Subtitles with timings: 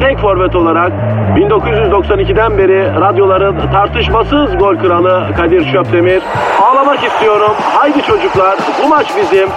[0.00, 0.92] tek forvet olarak
[1.36, 6.22] 1992'den beri radyoların tartışmasız gol kralı Kadir Şöpdemir.
[6.62, 7.52] Ağlamak istiyorum.
[7.74, 9.48] Haydi çocuklar bu maç bizim.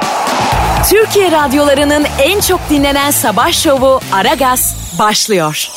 [0.89, 5.69] Türkiye radyolarının en çok dinlenen sabah şovu Aragaz başlıyor.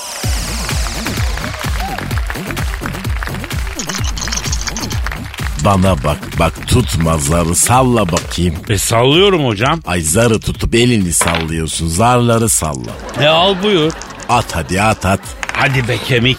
[5.64, 8.54] Bana bak bak tutma zarı salla bakayım.
[8.68, 9.80] E sallıyorum hocam.
[9.86, 12.90] Ay zarı tutup elini sallıyorsun zarları salla.
[13.20, 13.92] E al buyur.
[14.32, 15.20] At hadi at at.
[15.52, 16.38] Hadi be kemik.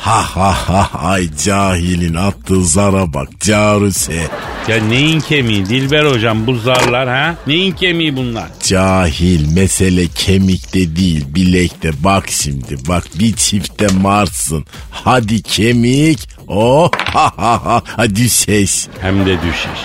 [0.00, 4.28] Ha ha ha ay cahilin attığı zara bak caruse.
[4.68, 7.36] Ya neyin kemiği Dilber hocam bu zarlar ha?
[7.46, 8.48] Neyin kemiği bunlar?
[8.62, 14.64] Cahil mesele kemikte değil bilekte bak şimdi bak bir çifte marsın.
[14.90, 18.88] Hadi kemik oh ha ha ha hadi ses.
[19.00, 19.78] Hem de düşer.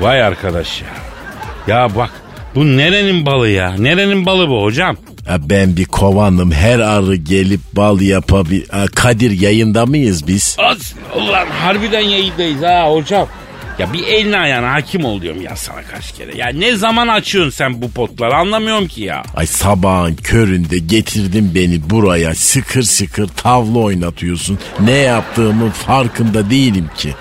[0.00, 0.88] Vay arkadaş ya.
[1.74, 2.10] Ya bak
[2.54, 3.74] bu nerenin balı ya?
[3.78, 4.96] Nerenin balı bu hocam?
[5.28, 8.62] Ya ben bir kovanım her arı gelip bal yapabil...
[8.94, 10.56] Kadir yayında mıyız biz?
[10.58, 13.28] Az, ulan harbiden yayındayız ha hocam.
[13.78, 16.36] Ya bir eline ayağına hakim ol diyorum ya sana kaç kere.
[16.36, 19.22] Ya ne zaman açıyorsun sen bu potları anlamıyorum ki ya.
[19.36, 24.58] Ay sabahın köründe getirdin beni buraya sıkır sıkır tavla oynatıyorsun.
[24.80, 27.14] Ne yaptığımın farkında değilim ki.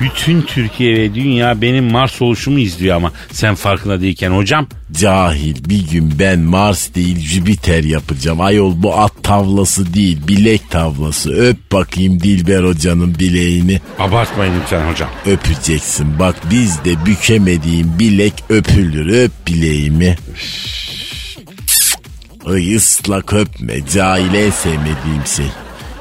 [0.00, 4.66] Bütün Türkiye ve dünya benim Mars oluşumu izliyor ama sen farkında değilken hocam.
[4.92, 8.40] Cahil bir gün ben Mars değil Jüpiter yapacağım.
[8.40, 11.32] Ayol bu at tavlası değil bilek tavlası.
[11.32, 13.80] Öp bakayım Dilber hocanın bileğini.
[13.98, 15.10] Abartmayın lütfen hocam.
[15.26, 19.24] Öpeceksin bak bizde bükemediğim bilek öpülür.
[19.24, 20.16] Öp bileğimi.
[22.46, 25.46] Ay ıslak öpme cahil en sevmediğim şey.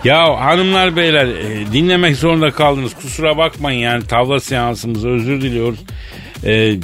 [0.04, 2.94] Ya hanımlar beyler e, dinlemek zorunda kaldınız.
[2.94, 5.80] Kusura bakmayın yani tavla seansımıza özür diliyoruz.
[6.44, 6.76] E,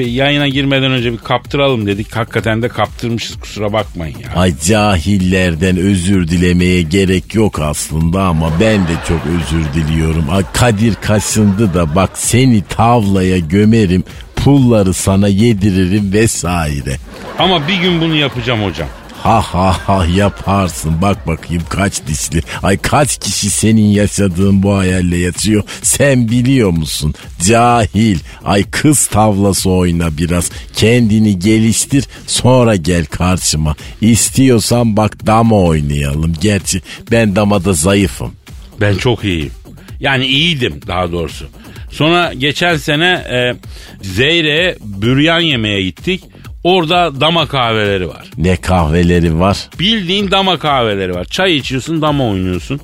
[0.00, 2.16] yayına girmeden önce bir kaptıralım dedik.
[2.16, 4.40] Hakikaten de kaptırmışız kusura bakmayın ya.
[4.40, 10.24] Ay cahillerden özür dilemeye gerek yok aslında ama ben de çok özür diliyorum.
[10.30, 14.04] Ay Kadir kaşındı da bak seni tavlaya gömerim
[14.36, 16.96] pulları sana yediririm vesaire.
[17.38, 18.88] Ama bir gün bunu yapacağım hocam.
[19.26, 22.42] Ha ha ha yaparsın bak bakayım kaç dişli.
[22.62, 27.14] Ay kaç kişi senin yaşadığın bu hayalle yatıyor sen biliyor musun?
[27.42, 28.18] Cahil.
[28.44, 30.50] Ay kız tavlası oyna biraz.
[30.76, 33.76] Kendini geliştir sonra gel karşıma.
[34.00, 36.34] İstiyorsan bak dama oynayalım.
[36.40, 38.32] Gerçi ben damada zayıfım.
[38.80, 39.52] Ben çok iyiyim.
[40.00, 41.46] Yani iyiydim daha doğrusu.
[41.90, 43.54] Sonra geçen sene e,
[44.02, 46.24] Zeyre'ye büryan yemeye gittik.
[46.66, 48.30] Orada dama kahveleri var.
[48.38, 49.68] Ne kahveleri var?
[49.78, 51.24] Bildiğin dama kahveleri var.
[51.24, 52.80] Çay içiyorsun dama oynuyorsun.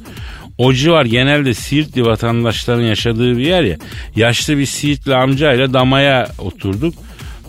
[0.58, 3.76] O civar genelde Siirtli vatandaşların yaşadığı bir yer ya.
[4.16, 6.94] Yaşlı bir Siirtli amcayla damaya oturduk.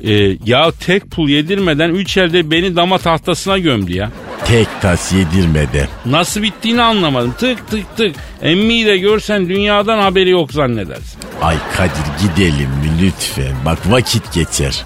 [0.04, 4.12] Ee, ya tek pul yedirmeden üç elde beni dama tahtasına gömdü ya.
[4.46, 5.88] Tek tas yedirmeden.
[6.06, 7.36] Nasıl bittiğini anlamadım.
[7.40, 8.16] Tık tık tık.
[8.42, 11.20] Emmiyi de görsen dünyadan haberi yok zannedersin.
[11.42, 13.56] Ay Kadir gidelim mi lütfen?
[13.66, 14.86] Bak vakit geçer.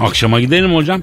[0.00, 1.00] Akşama gidelim hocam.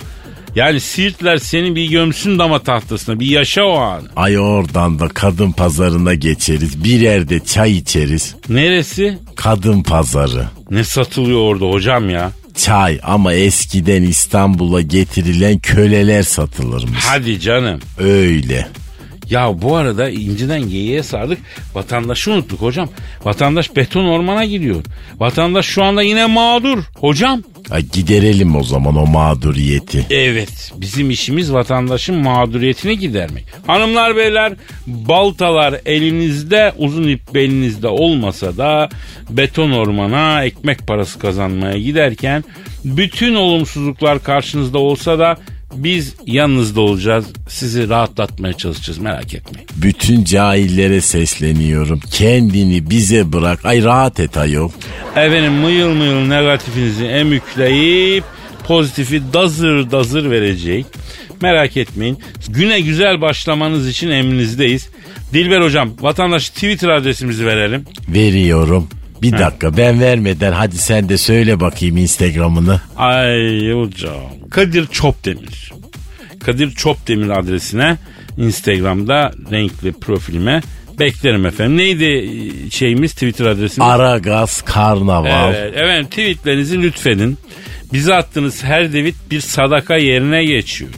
[0.56, 4.03] Yani Siirtler seni bir gömsün dama tahtasına bir yaşa o an.
[4.16, 6.83] Ay oradan da kadın pazarına geçeriz.
[6.83, 8.35] Bir yerde çay içeriz.
[8.50, 9.17] Neresi?
[9.35, 10.45] Kadın pazarı.
[10.69, 12.31] Ne satılıyor orada hocam ya?
[12.55, 17.05] Çay ama eskiden İstanbul'a getirilen köleler satılırmış.
[17.05, 17.79] Hadi canım.
[18.00, 18.67] Öyle.
[19.29, 21.39] Ya bu arada inciden geyiğe sardık.
[21.73, 22.89] Vatandaşı unuttuk hocam.
[23.23, 24.84] Vatandaş beton ormana gidiyor.
[25.19, 26.78] Vatandaş şu anda yine mağdur.
[26.96, 27.43] Hocam.
[27.72, 30.06] Ay giderelim o zaman o mağduriyeti.
[30.09, 33.46] Evet bizim işimiz vatandaşın mağduriyetini gidermek.
[33.67, 34.53] Hanımlar beyler
[34.88, 38.90] baltalar elinizde uzun ip belinizde olmasa da
[39.29, 42.44] beton ormana ekmek parası kazanmaya giderken
[42.85, 45.38] bütün olumsuzluklar karşınızda olsa da
[45.73, 47.26] biz yanınızda olacağız.
[47.50, 49.67] Sizi rahatlatmaya çalışacağız merak etmeyin.
[49.76, 52.00] Bütün cahillere sesleniyorum.
[52.12, 53.66] Kendini bize bırak.
[53.66, 54.70] Ay rahat et ayol.
[55.16, 58.23] Efendim mıyıl mıyıl negatifinizi emükleyip
[58.67, 60.85] pozitifi dazır dazır verecek.
[61.41, 62.17] Merak etmeyin.
[62.50, 64.90] Güne güzel başlamanız için emrinizdeyiz.
[65.34, 67.85] Dilber hocam vatandaş Twitter adresimizi verelim.
[68.08, 68.88] Veriyorum.
[69.22, 72.82] Bir dakika ben vermeden hadi sen de söyle bakayım Instagram'ını.
[72.97, 74.14] Ay hocam.
[74.52, 75.72] Kadir Çopdemir.
[76.40, 77.97] Kadir Çopdemir adresine
[78.38, 80.62] Instagram'da renkli profilime
[81.00, 81.78] beklerim efendim.
[81.78, 82.29] Neydi
[82.72, 83.90] şeyimiz Twitter adresimiz?
[83.90, 85.53] Aragaz Karnaval.
[85.53, 87.38] Evet, evet tweetlerinizi lütfedin.
[87.94, 90.91] Bize attığınız her tweet bir sadaka yerine geçiyor.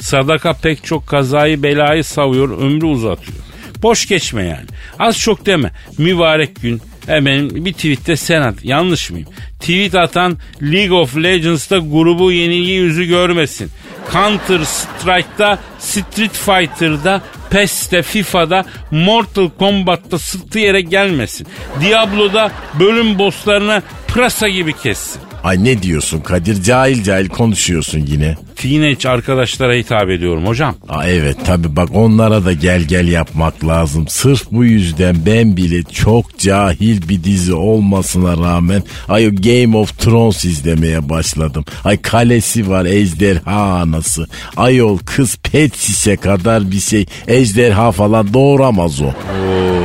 [0.00, 3.38] Sadaka pek çok kazayı belayı savuyor, ömrü uzatıyor.
[3.82, 4.66] Boş geçme yani.
[4.98, 5.70] Az çok deme.
[5.98, 6.80] Mübarek gün.
[7.06, 8.54] Hemen bir tweette sen at.
[8.64, 9.28] Yanlış mıyım?
[9.60, 13.70] Tweet atan League of Legends'ta grubu yenilgi yüzü görmesin.
[14.12, 21.46] Counter Strike'da, Street Fighter'da, PES'te, FIFA'da, Mortal Kombat'ta sıktı yere gelmesin.
[21.80, 25.22] Diablo'da bölüm bosslarına pırasa gibi kessin.
[25.44, 28.36] Ay ne diyorsun Kadir cahil cahil konuşuyorsun yine.
[28.56, 30.74] Teenage arkadaşlara hitap ediyorum hocam.
[30.88, 34.08] Aa, evet tabi bak onlara da gel gel yapmak lazım.
[34.08, 40.44] Sırf bu yüzden ben bile çok cahil bir dizi olmasına rağmen ay Game of Thrones
[40.44, 41.64] izlemeye başladım.
[41.84, 44.26] Ay kalesi var ejderha anası.
[44.56, 45.74] Ayol kız pet
[46.20, 49.04] kadar bir şey ejderha falan doğuramaz o.
[49.04, 49.83] Oo,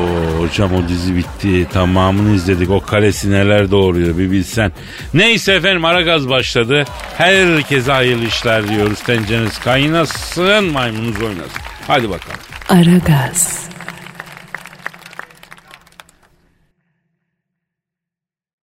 [0.49, 1.67] hocam o dizi bitti.
[1.73, 2.69] Tamamını izledik.
[2.69, 4.71] O kalesi neler doğuruyor bir bilsen.
[5.13, 6.85] Neyse efendim ara gaz başladı.
[7.17, 8.99] Herkese hayırlı işler diyoruz.
[9.03, 11.61] Tencereniz kaynasın maymununuz oynasın.
[11.87, 12.39] Hadi bakalım.
[12.69, 13.69] Aragaz.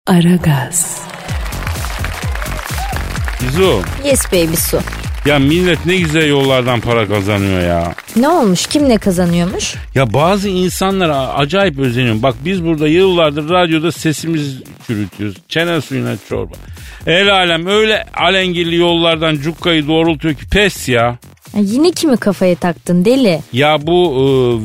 [0.06, 1.00] Aragaz.
[3.40, 3.82] Gizu.
[4.04, 4.80] Yes baby su.
[5.26, 7.94] Ya millet ne güzel yollardan para kazanıyor ya.
[8.16, 8.66] Ne olmuş?
[8.66, 9.74] Kim ne kazanıyormuş?
[9.94, 12.22] Ya bazı insanlara acayip özeniyorum.
[12.22, 15.36] Bak biz burada yıllardır radyoda sesimiz çürütüyoruz.
[15.48, 16.54] Çene suyuna çorba.
[17.06, 21.18] El alem öyle alengirli yollardan cukkayı doğrultuyor ki pes ya.
[21.52, 23.40] Ha, yine kimi kafaya taktın deli?
[23.52, 24.22] Ya bu e,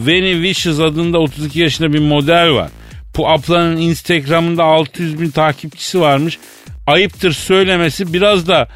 [0.07, 2.69] Veni Vicious adında 32 yaşında bir model var.
[3.17, 6.37] Bu ablanın Instagram'ında 600 bin takipçisi varmış.
[6.87, 8.67] Ayıptır söylemesi biraz da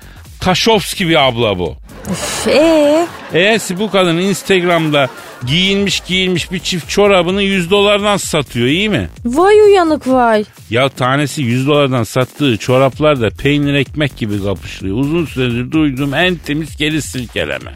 [0.43, 1.75] Taşovski bir abla bu.
[2.11, 3.07] Üf, ee?
[3.33, 5.07] Eğerse bu kadın Instagram'da
[5.47, 9.09] giyinmiş giyinmiş bir çift çorabını 100 dolardan satıyor iyi mi?
[9.25, 10.43] Vay uyanık vay.
[10.69, 14.97] Ya tanesi 100 dolardan sattığı çoraplar da peynir ekmek gibi kapışılıyor.
[14.97, 17.71] Uzun süredir duyduğum en temiz geri silkeleme.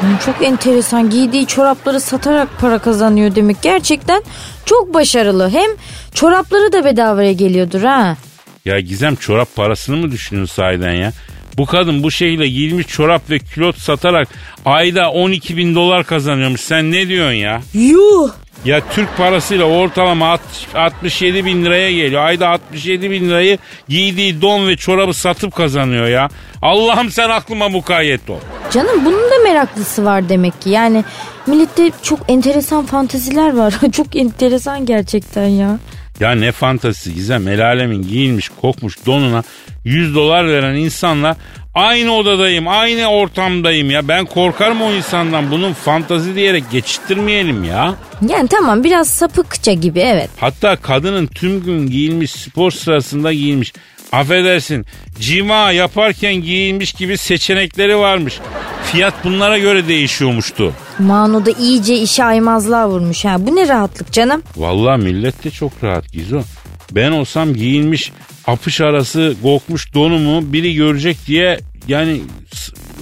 [0.00, 3.62] Hmm, Çok enteresan giydiği çorapları satarak para kazanıyor demek.
[3.62, 4.22] Gerçekten
[4.66, 5.50] çok başarılı.
[5.50, 5.70] Hem
[6.14, 8.16] çorapları da bedavaya geliyordur ha.
[8.64, 11.12] Ya Gizem çorap parasını mı düşünüyorsun sahiden ya?
[11.58, 14.28] Bu kadın bu şekilde giyilmiş çorap ve külot satarak
[14.64, 16.60] ayda 12 bin dolar kazanıyormuş.
[16.60, 17.60] Sen ne diyorsun ya?
[17.74, 18.30] Yuh.
[18.64, 22.24] Ya Türk parasıyla ortalama 60 67 bin liraya geliyor.
[22.24, 23.58] Ayda 67 bin lirayı
[23.88, 26.28] giydiği don ve çorabı satıp kazanıyor ya.
[26.62, 28.38] Allah'ım sen aklıma mukayyet ol.
[28.70, 30.70] Canım bunun da meraklısı var demek ki.
[30.70, 31.04] Yani
[31.46, 33.74] millette çok enteresan fanteziler var.
[33.92, 35.78] çok enteresan gerçekten ya.
[36.20, 39.42] Ya ne fantazisi Gizem el alemin giyilmiş kokmuş donuna
[39.84, 41.36] 100 dolar veren insanla
[41.74, 47.94] aynı odadayım aynı ortamdayım ya ben korkarım o insandan bunun fantazi diyerek geçiştirmeyelim ya.
[48.28, 50.30] Yani tamam biraz sapıkça gibi evet.
[50.36, 53.72] Hatta kadının tüm gün giyilmiş spor sırasında giyilmiş
[54.20, 54.86] affedersin
[55.20, 58.40] cima yaparken giyilmiş gibi seçenekleri varmış.
[58.84, 60.72] Fiyat bunlara göre değişiyormuştu.
[60.98, 63.36] Manu da iyice işe aymazlığa vurmuş ha.
[63.38, 64.42] Bu ne rahatlık canım.
[64.56, 66.42] Vallahi millet de çok rahat Gizo.
[66.92, 68.12] Ben olsam giyilmiş
[68.46, 72.20] apış arası kokmuş donumu biri görecek diye yani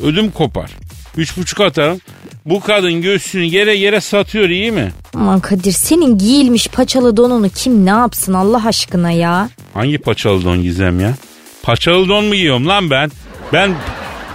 [0.02, 0.70] ödüm kopar.
[1.16, 2.00] Üç buçuk atarım.
[2.46, 4.92] Bu kadın göğsünü yere yere satıyor iyi mi?
[5.14, 9.48] Aman Kadir senin giyilmiş paçalı donunu kim ne yapsın Allah aşkına ya.
[9.74, 11.14] Hangi paçalı don Gizem ya?
[11.62, 13.10] Paçalı don mu giyiyorum lan ben?
[13.52, 13.74] Ben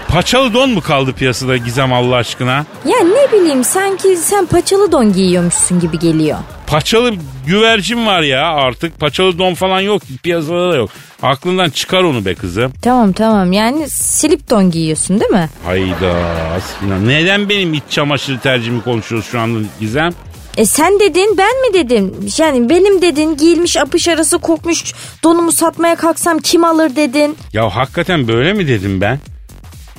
[0.08, 2.66] paçalı don mu kaldı piyasada Gizem Allah aşkına?
[2.86, 6.38] Ya ne bileyim sanki sen paçalı don giyiyormuşsun gibi geliyor.
[6.68, 7.12] Paçalı
[7.48, 9.00] güvercin var ya artık.
[9.00, 10.02] Paçalı don falan yok.
[10.24, 10.90] Piyasada da yok.
[11.22, 12.74] Aklından çıkar onu be kızım.
[12.82, 15.50] Tamam tamam yani silip don giyiyorsun değil mi?
[15.66, 16.14] Hayda
[16.56, 17.00] Asfina.
[17.00, 20.12] Neden benim iç çamaşırı tercihimi konuşuyoruz şu anda Gizem?
[20.58, 22.16] E sen dedin ben mi dedim?
[22.38, 24.94] Yani benim dedin giyilmiş apış arası kokmuş
[25.24, 27.38] donumu satmaya kalksam kim alır dedin?
[27.54, 29.20] Ya hakikaten böyle mi dedim ben?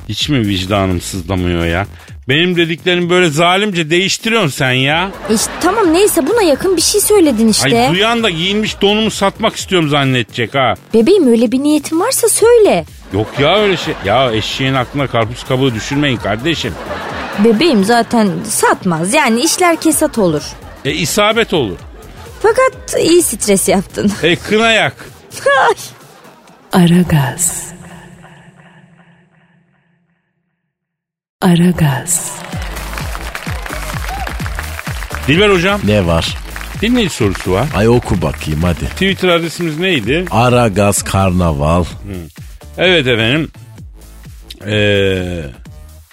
[0.08, 1.86] Hiç mi vicdanım sızlamıyor ya?
[2.28, 5.10] Benim dediklerimi böyle zalimce değiştiriyorsun sen ya.
[5.30, 7.82] E işte tamam neyse buna yakın bir şey söyledin işte.
[7.82, 10.74] Ay duyan da giyinmiş donumu satmak istiyorum zannedecek ha.
[10.94, 12.84] Bebeğim öyle bir niyetin varsa söyle.
[13.12, 13.94] Yok ya öyle şey.
[14.04, 16.74] Ya eşeğin aklına karpuz kabuğu düşürmeyin kardeşim.
[17.44, 20.42] Bebeğim zaten satmaz yani işler kesat olur.
[20.84, 21.76] E isabet olur.
[22.42, 24.12] Fakat iyi stres yaptın.
[24.22, 24.94] E kına yak.
[25.68, 25.74] Ay.
[26.82, 27.77] Aragaz.
[31.42, 32.32] Aragaz.
[35.28, 36.36] Dilber hocam Ne var?
[36.82, 37.66] dinleyici sorusu var.
[37.76, 38.84] Ay oku bakayım hadi.
[38.84, 40.24] Twitter adresimiz neydi?
[40.30, 41.84] Ara gaz karnaval.
[42.78, 43.50] Evet efendim.
[44.66, 45.44] Ee,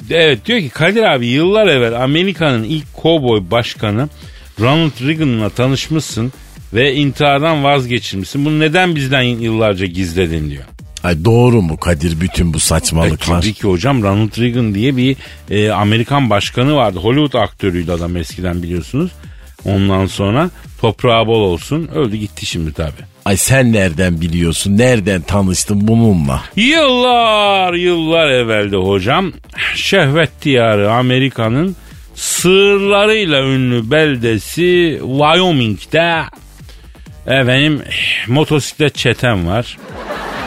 [0.10, 4.10] evet diyor ki Kadir abi yıllar evvel Amerika'nın ilk kovboy başkanı
[4.60, 6.34] Ronald Reagan'la tanışmışsın
[6.74, 8.46] ve intihardan vazgeçirmişsin.
[8.46, 10.64] Bunu neden bizden yıllarca gizledin diyor.
[11.06, 13.42] Ay doğru mu Kadir bütün bu E, saçmalıklar?
[13.42, 15.16] tabii ki hocam Ronald Reagan diye bir
[15.50, 17.00] e, Amerikan başkanı vardı.
[17.00, 19.12] Hollywood aktörüydü adam eskiden biliyorsunuz.
[19.66, 20.50] Ondan sonra
[20.82, 22.92] toprağı bol olsun öldü gitti şimdi tabii.
[23.26, 24.78] Ay sen nereden biliyorsun?
[24.78, 26.42] Nereden tanıştın bununla?
[26.56, 29.34] Yıllar yıllar evvelde hocam
[29.76, 31.76] şehvet diyarı Amerika'nın
[32.16, 36.22] sığırlarıyla ünlü beldesi Wyoming'de
[37.28, 37.82] efendim
[38.28, 39.78] motosiklet çeten var.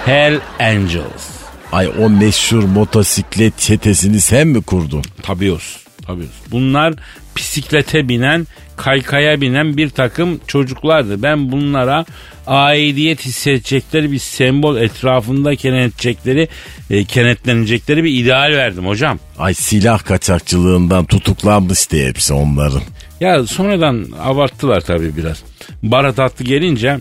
[0.09, 1.29] Hell Angels.
[1.73, 5.03] Ay o meşhur motosiklet çetesini sen mi kurdun?
[5.23, 5.77] Tabios.
[6.07, 6.31] Tabios.
[6.51, 6.95] Bunlar
[7.37, 8.47] bisiklete binen,
[8.77, 11.23] kaykaya binen bir takım çocuklardı.
[11.23, 12.05] Ben bunlara
[12.47, 16.49] aidiyet hissedecekleri bir sembol etrafında kenetecekleri,
[16.91, 19.19] e, kenetlenecekleri bir ideal verdim hocam.
[19.39, 22.83] Ay silah kaçakçılığından tutuklanmıştı hepsi onların.
[23.21, 25.43] Ya sonradan abarttılar tabii biraz.
[25.83, 26.99] Barat attı gelince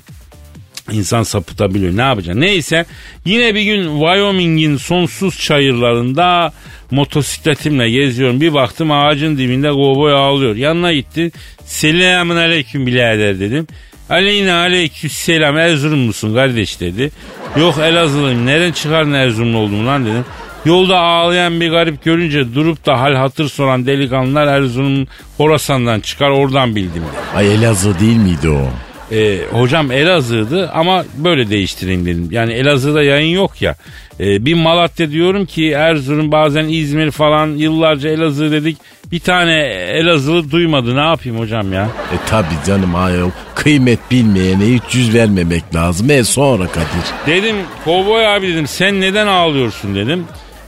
[0.91, 1.97] insan sapıtabiliyor.
[1.97, 2.41] Ne yapacaksın?
[2.41, 2.85] Neyse
[3.25, 6.53] yine bir gün Wyoming'in sonsuz çayırlarında
[6.91, 8.41] motosikletimle geziyorum.
[8.41, 10.55] Bir baktım ağacın dibinde kovboy ağlıyor.
[10.55, 11.31] Yanına gitti.
[11.65, 13.67] Selamun aleyküm birader dedim.
[14.09, 17.11] Aleyna aleyküm selam Erzurumlusun kardeş dedi.
[17.59, 20.25] Yok Elazığlıyım nereden çıkardın Erzurumlu olduğumu lan dedim.
[20.65, 26.75] Yolda ağlayan bir garip görünce durup da hal hatır soran delikanlılar Erzurum Horasan'dan çıkar oradan
[26.75, 27.03] bildim.
[27.35, 28.69] Ay Elazığ değil miydi o?
[29.11, 32.27] Ee, hocam Elazığ'dı ama böyle değiştireyim dedim.
[32.31, 33.75] Yani Elazığ'da yayın yok ya.
[34.19, 38.77] Ee, bir Malatya diyorum ki Erzurum bazen İzmir falan yıllarca Elazığ dedik.
[39.11, 39.53] Bir tane
[39.93, 41.83] Elazığlı duymadı ne yapayım hocam ya.
[41.83, 43.29] E tabi canım ayol.
[43.55, 46.11] Kıymet bilmeyene hiç yüz vermemek lazım.
[46.11, 46.87] E sonra Kadir.
[47.27, 50.25] Dedim kovboy abi dedim sen neden ağlıyorsun dedim.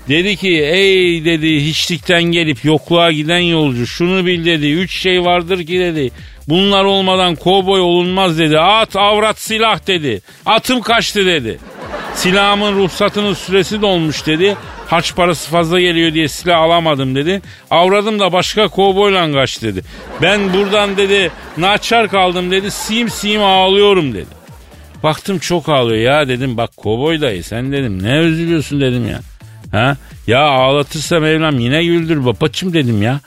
[0.09, 4.71] Dedi ki ey dedi hiçlikten gelip yokluğa giden yolcu şunu bil dedi.
[4.71, 6.11] Üç şey vardır ki dedi.
[6.49, 8.59] Bunlar olmadan kovboy olunmaz dedi.
[8.59, 10.21] At avrat silah dedi.
[10.45, 11.59] Atım kaçtı dedi.
[12.15, 14.57] Silahımın ruhsatının süresi dolmuş dedi.
[14.87, 17.41] Harç parası fazla geliyor diye silah alamadım dedi.
[17.71, 19.83] Avradım da başka kovboyla kaç dedi.
[20.21, 22.71] Ben buradan dedi naçar kaldım dedi.
[22.71, 24.39] Sim sim ağlıyorum dedi.
[25.03, 29.19] Baktım çok ağlıyor ya dedim bak kovboy dayı sen dedim ne üzülüyorsun dedim ya.
[29.71, 29.97] Ha?
[30.27, 33.19] Ya ağlatırsa Mevlam yine güldür babacım dedim ya.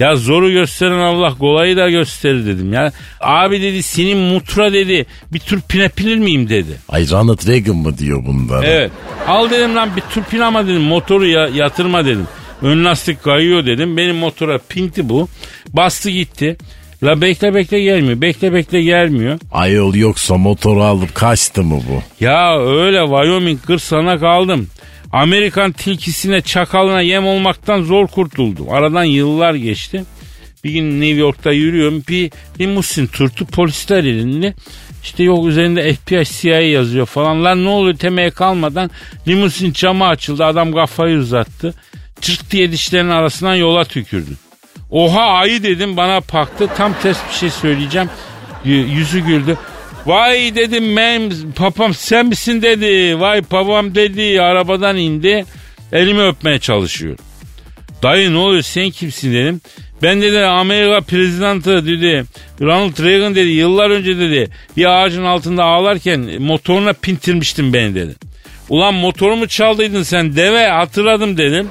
[0.00, 2.92] Ya zoru gösteren Allah kolayı da gösterir dedim ya.
[3.20, 6.76] Abi dedi senin mutra dedi bir tür pinepilir miyim dedi.
[6.88, 8.66] Ay Ronald Reagan mı diyor bunlara?
[8.66, 8.90] Evet.
[9.28, 12.26] Al dedim lan bir tür pin ama dedim motoru ya, yatırma dedim.
[12.62, 13.96] Ön lastik kayıyor dedim.
[13.96, 15.28] Benim motora pinti bu.
[15.72, 16.56] Bastı gitti.
[17.02, 18.20] La bekle bekle gelmiyor.
[18.20, 19.38] Bekle bekle gelmiyor.
[19.52, 22.24] Ayol yoksa motoru alıp kaçtı mı bu?
[22.24, 24.66] Ya öyle Wyoming kırsana kaldım.
[25.12, 28.70] Amerikan tilkisine çakalına yem olmaktan zor kurtuldum.
[28.70, 30.04] Aradan yıllar geçti.
[30.64, 32.02] Bir gün New York'ta yürüyorum.
[32.08, 34.54] Bir limusin turtu polisler elinde.
[35.02, 37.44] İşte yok üzerinde FBI CIA yazıyor falan.
[37.44, 38.90] Lan ne oluyor temeye kalmadan
[39.28, 40.44] limusin camı açıldı.
[40.44, 41.74] Adam kafayı uzattı.
[42.20, 44.30] Çırt diye dişlerinin arasından yola tükürdü.
[44.90, 46.68] Oha ayı dedim bana paktı.
[46.76, 48.10] Tam ters bir şey söyleyeceğim.
[48.64, 49.58] Yüzü güldü.
[50.06, 53.20] Vay dedim ben papam sen misin dedi.
[53.20, 55.44] Vay papam dedi arabadan indi.
[55.92, 57.16] Elimi öpmeye çalışıyor.
[58.02, 59.60] Dayı ne oluyor sen kimsin dedim.
[60.02, 62.24] Ben dedi Amerika prezidenti dedi.
[62.60, 64.50] Ronald Reagan dedi yıllar önce dedi.
[64.76, 68.14] Bir ağacın altında ağlarken motoruna pintirmiştin beni dedi.
[68.68, 71.68] Ulan motorumu çaldıydın sen deve hatırladım dedim.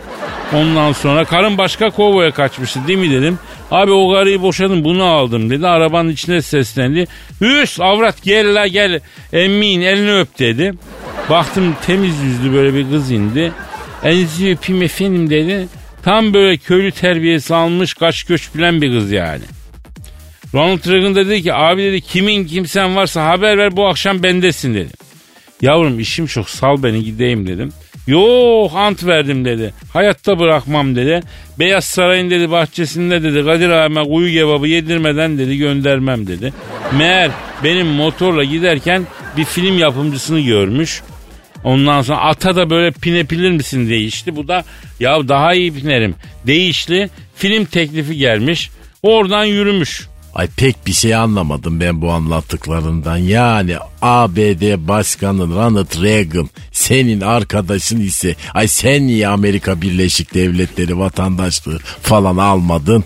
[0.54, 3.40] Ondan sonra karın başka kovboya kaçmıştı değil mi dedim.
[3.72, 5.68] Abi o karıyı boşadım bunu aldım dedi.
[5.68, 7.08] Arabanın içine seslendi.
[7.42, 9.00] Hüs avrat gel la gel
[9.34, 10.74] emmin elini öp dedi.
[11.30, 13.52] Baktım temiz yüzlü böyle bir kız indi.
[14.04, 15.68] Elinizi öpeyim efendim dedi.
[16.04, 19.44] Tam böyle köylü terbiyesi almış kaç göç bilen bir kız yani.
[20.54, 24.90] Ronald Reagan dedi ki abi dedi kimin kimsen varsa haber ver bu akşam bendesin dedi.
[25.62, 27.74] Yavrum işim çok sal beni gideyim dedim.
[28.10, 29.74] Yok ant verdim dedi.
[29.94, 31.22] Hayatta bırakmam dedi.
[31.60, 36.54] Beyaz Saray'ın dedi bahçesinde dedi Kadir abime kuyu kebabı yedirmeden dedi göndermem dedi.
[36.98, 37.32] Meğer
[37.64, 41.02] benim motorla giderken bir film yapımcısını görmüş.
[41.64, 44.36] Ondan sonra ata da böyle pinepilir misin değişti.
[44.36, 44.64] Bu da
[45.00, 46.16] ya daha iyi pinerim.
[46.48, 48.70] Değişli film teklifi gelmiş.
[49.04, 50.09] Oradan yürümüş.
[50.36, 53.18] Ay pek bir şey anlamadım ben bu anlattıklarından.
[53.18, 61.80] Yani ABD Başkanı Ronald Reagan senin arkadaşın ise ay sen niye Amerika Birleşik Devletleri vatandaşlığı
[62.02, 63.04] falan almadın?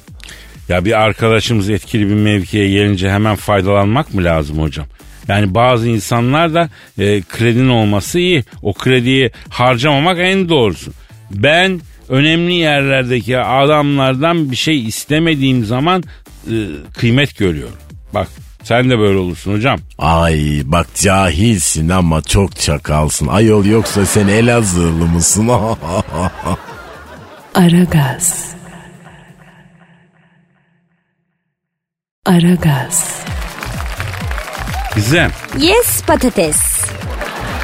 [0.69, 4.85] Ya bir arkadaşımız etkili bir mevkiye gelince hemen faydalanmak mı lazım hocam?
[5.27, 8.43] Yani bazı insanlar da e, kredinin olması iyi.
[8.61, 10.91] O krediyi harcamamak en doğrusu.
[11.31, 16.03] Ben önemli yerlerdeki adamlardan bir şey istemediğim zaman
[16.97, 17.75] kıymet görüyorum.
[18.13, 18.27] Bak
[18.63, 19.79] sen de böyle olursun hocam.
[19.97, 23.27] Ay bak cahilsin ama çok çakalsın.
[23.27, 25.49] Ayol yoksa sen Elazığlı mısın?
[27.55, 28.53] Aragaz.
[32.25, 33.23] Aragaz.
[34.95, 36.57] Gizem Yes patates.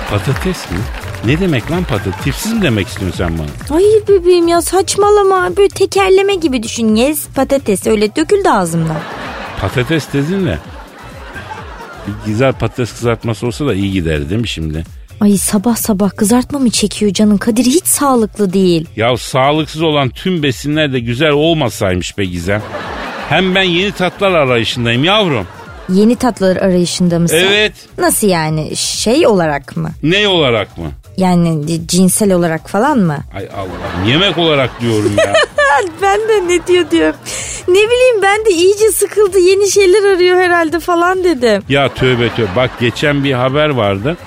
[0.10, 0.78] patates mi?
[1.26, 2.24] Ne demek lan patates?
[2.24, 3.48] Tipsiz mi demek istiyorsun sen bana?
[3.70, 5.58] Hayır bebeğim ya saçmalama.
[5.58, 6.96] Böyle tekerleme gibi düşün.
[6.96, 8.98] Yes patates öyle döküldü ağzımdan.
[9.62, 10.58] Patates dedin de
[12.08, 14.84] bir güzel patates kızartması olsa da iyi gider değil mi şimdi?
[15.22, 17.38] Ay sabah sabah kızartma mı çekiyor canın?
[17.38, 18.86] Kadir hiç sağlıklı değil.
[18.96, 22.62] Ya sağlıksız olan tüm besinler de güzel olmasaymış be Gizem.
[23.30, 25.48] Hem ben yeni tatlar arayışındayım yavrum.
[25.90, 27.38] Yeni tatlılar arayışında mısın?
[27.50, 27.74] Evet.
[27.98, 28.76] Nasıl yani?
[28.76, 29.92] Şey olarak mı?
[30.04, 30.92] Ne olarak mı?
[31.20, 33.18] Yani cinsel olarak falan mı?
[33.36, 35.34] Ay Allah yemek olarak diyorum ya.
[36.02, 37.16] Ben de ne diyor diyorum.
[37.68, 41.64] Ne bileyim ben de iyice sıkıldı yeni şeyler arıyor herhalde falan dedim.
[41.70, 44.18] ya tövbe tövbe bak geçen bir haber vardı.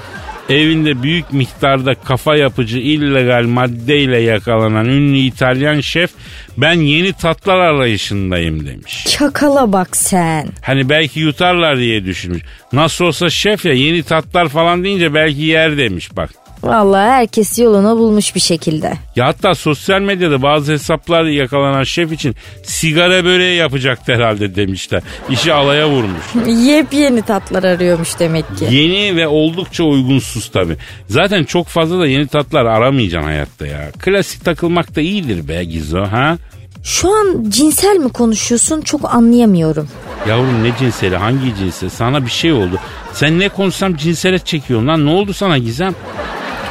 [0.48, 6.10] Evinde büyük miktarda kafa yapıcı illegal maddeyle yakalanan ünlü İtalyan şef
[6.58, 9.04] ben yeni tatlar arayışındayım demiş.
[9.08, 10.46] Çakala bak sen.
[10.62, 12.42] Hani belki yutarlar diye düşünmüş.
[12.72, 16.30] Nasıl olsa şef ya yeni tatlar falan deyince belki yer demiş bak.
[16.62, 18.92] Vallahi herkes yolunu bulmuş bir şekilde.
[19.16, 25.02] Ya hatta sosyal medyada bazı hesaplar yakalanan şef için sigara böreği yapacaktı herhalde demişler.
[25.30, 26.22] İşi alaya vurmuş.
[26.66, 28.64] Yepyeni tatlar arıyormuş demek ki.
[28.70, 30.76] Yeni ve oldukça uygunsuz tabi.
[31.08, 33.90] Zaten çok fazla da yeni tatlar aramayacaksın hayatta ya.
[33.98, 36.36] Klasik takılmak da iyidir be Gizo ha?
[36.84, 39.88] Şu an cinsel mi konuşuyorsun çok anlayamıyorum.
[40.28, 42.78] Yavrum ne cinseli hangi cinsel sana bir şey oldu.
[43.12, 45.94] Sen ne konuşsam cinsele çekiyorsun lan ne oldu sana Gizem?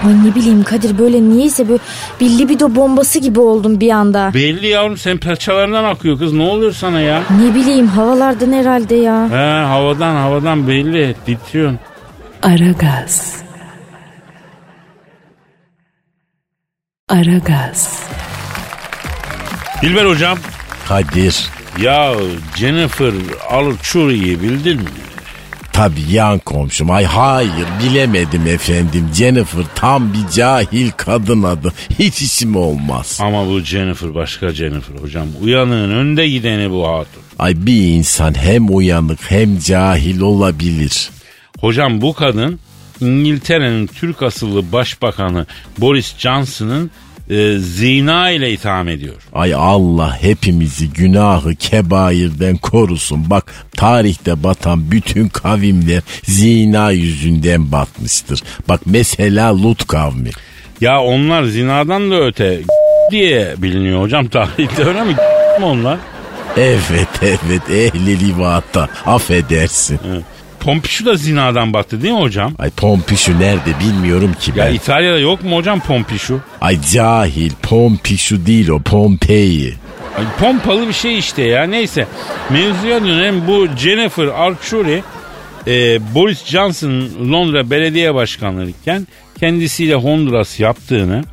[0.08, 1.82] Ay ne bileyim Kadir böyle niyeyse böyle
[2.20, 4.32] bir libido bombası gibi oldum bir anda.
[4.34, 7.24] Belli yavrum sen perçalarından akıyor kız ne oluyor sana ya?
[7.44, 9.30] Ne bileyim havalardan herhalde ya.
[9.30, 11.80] He havadan havadan belli titriyorsun.
[12.44, 13.36] Aragaz.
[17.10, 18.04] Aragaz.
[19.82, 20.38] Dilber hocam.
[20.88, 21.50] Kadir.
[21.82, 22.14] Ya
[22.56, 23.14] Jennifer
[23.50, 24.90] Archuri'yi bildin mi?
[25.74, 26.92] Tabii yan komşum.
[26.92, 29.10] Ay hayır bilemedim efendim.
[29.16, 31.74] Jennifer tam bir cahil kadın adı.
[32.00, 33.20] Hiç isim olmaz.
[33.22, 35.28] Ama bu Jennifer başka Jennifer hocam.
[35.42, 37.24] Uyanığın önde gideni bu hatun.
[37.40, 41.10] Ay bir insan hem uyanık hem cahil olabilir.
[41.60, 42.60] Hocam bu kadın
[43.02, 45.46] İngiltere'nin Türk asıllı başbakanı
[45.78, 46.92] Boris Johnson'ın
[47.30, 49.16] e, zina ile itham ediyor.
[49.34, 53.30] Ay Allah hepimizi günahı kebairden korusun.
[53.30, 58.44] Bak tarihte batan bütün kavimler zina yüzünden batmıştır.
[58.70, 60.30] Bak mesela Lut kavmi.
[60.82, 62.60] Ya onlar zinadan da öte
[63.12, 65.16] diye biliniyor hocam tarihte öyle mi?
[65.60, 65.98] mi onlar?
[66.58, 70.00] Evet evet ehli livata affedersin.
[70.62, 72.54] Pompişu da zinadan battı değil mi hocam?
[72.60, 74.74] Ay Pompişu nerede bilmiyorum ki Ya ben.
[74.74, 76.40] İtalya'da yok mu hocam Pompişu?
[76.62, 79.74] Ay cahil Pompişu değil o Pompei.
[80.18, 82.08] Ay, pompalı bir şey işte ya neyse.
[82.50, 85.04] Mevzuya dönelim bu Jennifer Arcuri
[85.68, 89.08] e, Boris Johnson Londra Belediye Başkanlığı iken
[89.40, 91.24] kendisiyle Honduras yaptığını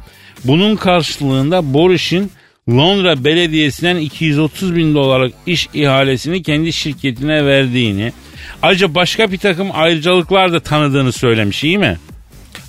[0.44, 2.30] bunun karşılığında Boris'in
[2.68, 8.12] Londra Belediyesi'nden 230 bin dolarlık iş ihalesini kendi şirketine verdiğini
[8.62, 11.98] ayrıca başka bir takım ayrıcalıklar da tanıdığını söylemiş iyi mi?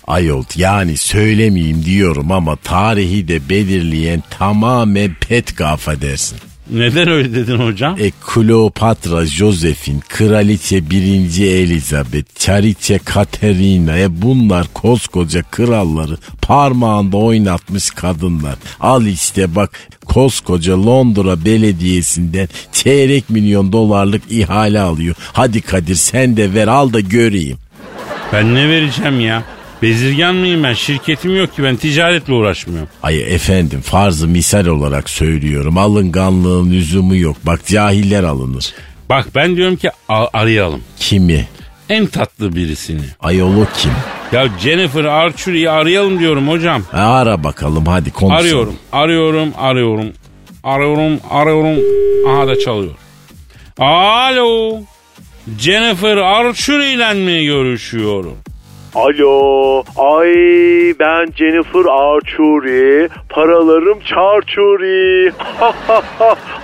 [0.08, 6.38] Ayol yani söylemeyeyim diyorum ama tarihi de belirleyen tamamen Petka affedersin.
[6.72, 7.96] Neden öyle dedin hocam?
[8.00, 11.02] E Kleopatra Josephine, Kraliçe 1.
[11.46, 18.56] Elizabeth, Çariçe Katerina e bunlar koskoca kralları parmağında oynatmış kadınlar.
[18.80, 19.80] Al işte bak
[20.10, 25.16] koskoca Londra Belediyesi'nden çeyrek milyon dolarlık ihale alıyor.
[25.34, 27.58] Hadi Kadir sen de ver al da göreyim.
[28.34, 29.44] Ben ne vereceğim ya?
[29.82, 30.74] Bezirgan mıyım ben?
[30.74, 32.90] Şirketim yok ki ben ticaretle uğraşmıyorum.
[33.04, 35.78] Ay efendim farzı misal olarak söylüyorum.
[35.78, 37.38] Alınganlığın lüzumu yok.
[37.44, 38.74] Bak cahiller alınır.
[39.10, 40.82] Bak ben diyorum ki a- arayalım.
[41.00, 41.48] Kimi?
[41.90, 43.02] En tatlı birisini.
[43.24, 43.92] O kim?
[44.32, 46.82] Ya Jennifer Archer'i arayalım diyorum hocam.
[46.94, 48.40] E, ara bakalım hadi konuşalım.
[48.42, 50.14] Arıyorum, arıyorum, arıyorum.
[50.64, 51.84] Arıyorum, arıyorum.
[52.28, 52.94] Aha da çalıyor.
[53.80, 54.80] Alo.
[55.60, 58.38] Jennifer Archer ile mi görüşüyorum?
[58.96, 60.34] Alo, ay
[61.00, 65.32] ben Jennifer Archuri, paralarım çarçuri.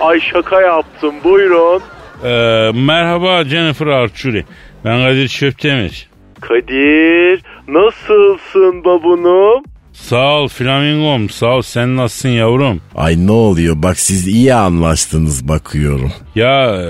[0.00, 1.80] ay şaka yaptım, buyurun.
[2.24, 4.44] Ee, merhaba Jennifer Archuri.
[4.84, 6.08] Ben Kadir Çöptemir.
[6.40, 9.62] Kadir, nasılsın babunum?
[9.92, 12.80] Sağ ol flamingom sağ ol sen nasılsın yavrum?
[12.96, 16.12] Ay ne oluyor bak siz iyi anlaştınız bakıyorum.
[16.34, 16.82] Ya e,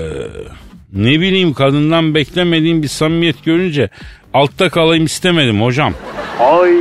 [0.93, 3.89] ne bileyim kadından beklemediğim bir samimiyet görünce
[4.33, 5.93] altta kalayım istemedim hocam.
[6.39, 6.73] Ay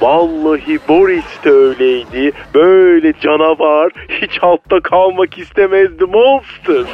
[0.00, 2.32] vallahi Boris de öyleydi.
[2.54, 3.92] Böyle canavar.
[4.22, 6.84] Hiç altta kalmak istemezdi monster.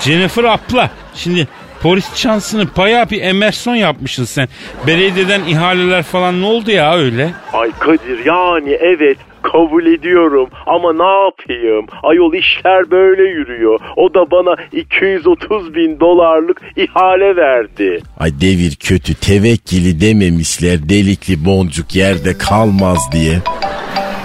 [0.00, 1.48] Jennifer abla şimdi
[1.82, 4.48] polis şansını paya bir emerson yapmışsın sen.
[4.86, 7.30] Belediyeden ihaleler falan ne oldu ya öyle?
[7.52, 11.86] Ay Kadir yani evet kabul ediyorum ama ne yapayım?
[12.02, 13.80] Ayol işler böyle yürüyor.
[13.96, 18.00] O da bana 230 bin dolarlık ihale verdi.
[18.18, 23.38] Ay devir kötü tevekkili dememişler delikli boncuk yerde kalmaz diye.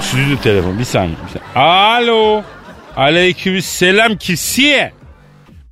[0.02, 1.15] Stüdyo telefon bir saniye.
[1.28, 1.67] Bir saniye.
[1.67, 2.43] Alo.
[2.96, 4.91] Aleykümselam kisiye.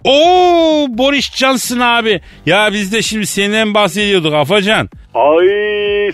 [0.06, 2.22] Oo Boris Johnson abi.
[2.46, 4.90] Ya biz de şimdi senden bahsediyorduk Afacan.
[5.14, 5.48] Ay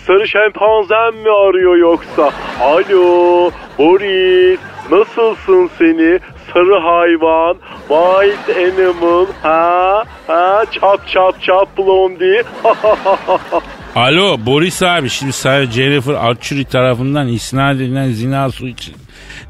[0.08, 2.32] sarı şempanzen mi arıyor yoksa?
[2.62, 4.60] Alo Boris
[4.92, 6.20] nasılsın seni
[6.54, 12.44] sarı hayvan white animal ha ha çap çap çap blondie
[13.96, 18.92] Alo Boris abi şimdi sana Jennifer Archuri tarafından isnat edilen zina suçu,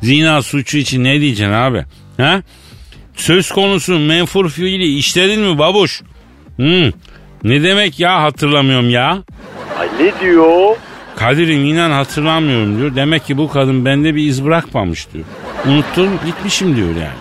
[0.01, 1.83] zina suçu için ne diyeceksin abi?
[2.17, 2.41] Ha?
[3.21, 6.01] Söz konusu menfur fiili işledin mi babuş?
[6.55, 6.89] Hmm.
[7.43, 9.17] Ne demek ya hatırlamıyorum ya?
[9.79, 10.75] Ay ne diyor?
[11.15, 12.95] Kadir'im inan hatırlamıyorum diyor.
[12.95, 15.25] Demek ki bu kadın bende bir iz bırakmamış diyor.
[15.65, 17.19] Unuttum gitmişim diyor yani.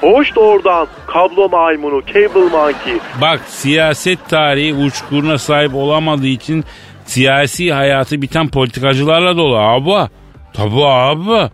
[0.00, 6.64] Hoş da oradan kablo maymunu cable monkey Bak siyaset tarihi uçkuruna sahip olamadığı için
[7.04, 10.10] siyasi hayatı biten politikacılarla dolu abi.
[10.52, 11.50] Tabi abi.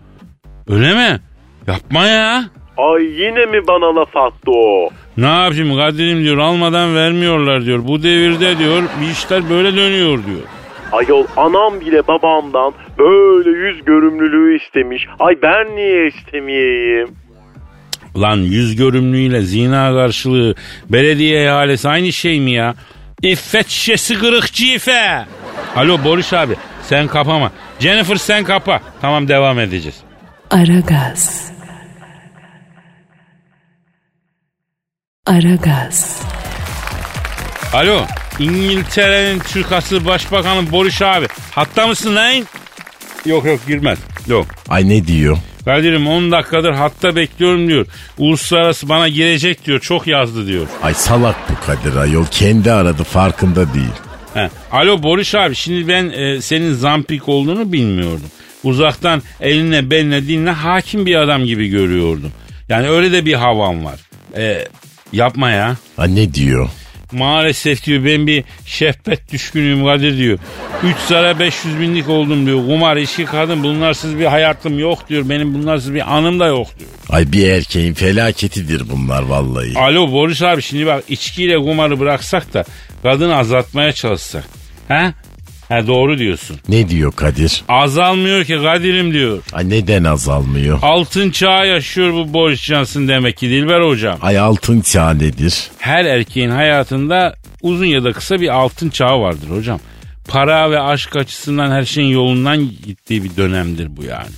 [0.68, 1.20] Öyle mi?
[1.66, 2.44] Yapma ya.
[2.78, 4.90] Ay yine mi bana laf attı o?
[5.16, 7.86] Ne yapayım Kadir'im diyor almadan vermiyorlar diyor.
[7.86, 10.42] Bu devirde diyor bir işler böyle dönüyor diyor.
[10.92, 15.06] Ayol anam bile babamdan böyle yüz görümlülüğü istemiş.
[15.18, 17.08] Ay ben niye istemeyeyim?
[18.16, 20.54] Lan yüz görümlüğüyle zina karşılığı
[20.90, 22.74] belediye ihalesi aynı şey mi ya?
[23.22, 25.24] İffet şişesi kırık cife.
[25.76, 27.52] Alo Boris abi sen kapama.
[27.80, 28.80] Jennifer sen kapa.
[29.00, 30.00] Tamam devam edeceğiz.
[30.50, 31.52] Aragaz.
[35.28, 36.22] Aragaz.
[37.72, 38.00] Alo
[38.38, 41.26] İngiltere'nin Türk asıl başbakanı Boris abi.
[41.50, 42.34] Hatta mısın lan?
[43.26, 43.98] Yok yok girmez.
[44.26, 44.46] Yok.
[44.68, 45.38] Ay ne diyor?
[45.64, 47.86] Kadir'im 10 dakikadır hatta bekliyorum diyor.
[48.18, 49.80] Uluslararası bana girecek diyor.
[49.80, 50.66] Çok yazdı diyor.
[50.82, 53.94] Ay salak bu Kadir ayol kendi aradı farkında değil.
[54.34, 54.50] He.
[54.72, 58.30] Alo Boris abi şimdi ben e, senin zampik olduğunu bilmiyordum.
[58.64, 62.32] Uzaktan eline beline dinle hakim bir adam gibi görüyordum.
[62.68, 64.00] Yani öyle de bir havam var.
[64.36, 64.68] E,
[65.12, 65.76] yapma ya.
[65.98, 66.68] Ay ne diyor?
[67.12, 70.38] Maalesef diyor ben bir şehvet düşkünüyüm Kadir diyor.
[70.84, 72.66] 3 zara 500 binlik oldum diyor.
[72.66, 75.28] Kumar, işi, kadın bunlarsız bir hayatım yok diyor.
[75.28, 76.90] Benim bunlarsız bir anım da yok diyor.
[77.10, 79.78] Ay bir erkeğin felaketidir bunlar vallahi.
[79.78, 82.64] Alo Boris abi şimdi bak içkiyle kumarı bıraksak da
[83.02, 84.44] kadını azaltmaya çalışsak.
[84.88, 85.12] He?
[85.68, 86.56] He doğru diyorsun.
[86.68, 87.62] Ne diyor Kadir?
[87.68, 89.42] Azalmıyor ki Kadir'im diyor.
[89.52, 90.78] Ay neden azalmıyor?
[90.82, 94.18] Altın çağı yaşıyor bu Boris Johnson demek ki Dilber hocam.
[94.22, 95.70] Ay altın çağ nedir?
[95.78, 99.80] Her erkeğin hayatında uzun ya da kısa bir altın çağı vardır hocam.
[100.28, 104.30] Para ve aşk açısından her şeyin yolundan gittiği bir dönemdir bu yani.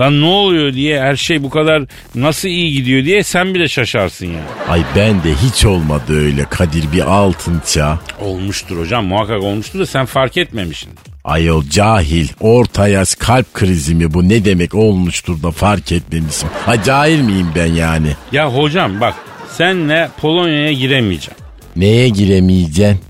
[0.00, 1.82] Lan ne oluyor diye her şey bu kadar
[2.14, 4.44] nasıl iyi gidiyor diye sen bile şaşarsın yani.
[4.68, 7.98] Ay ben de hiç olmadı öyle Kadir bir altın çağ.
[8.20, 10.90] Olmuştur hocam muhakkak olmuştur da sen fark etmemişsin.
[11.24, 16.48] Ayol cahil orta yaş kalp krizi mi bu ne demek olmuştur da fark etmemişim.
[16.66, 18.08] Ha cahil miyim ben yani?
[18.32, 19.14] Ya hocam bak
[19.52, 21.36] senle Polonya'ya giremeyeceğim.
[21.76, 23.00] Neye giremeyeceksin?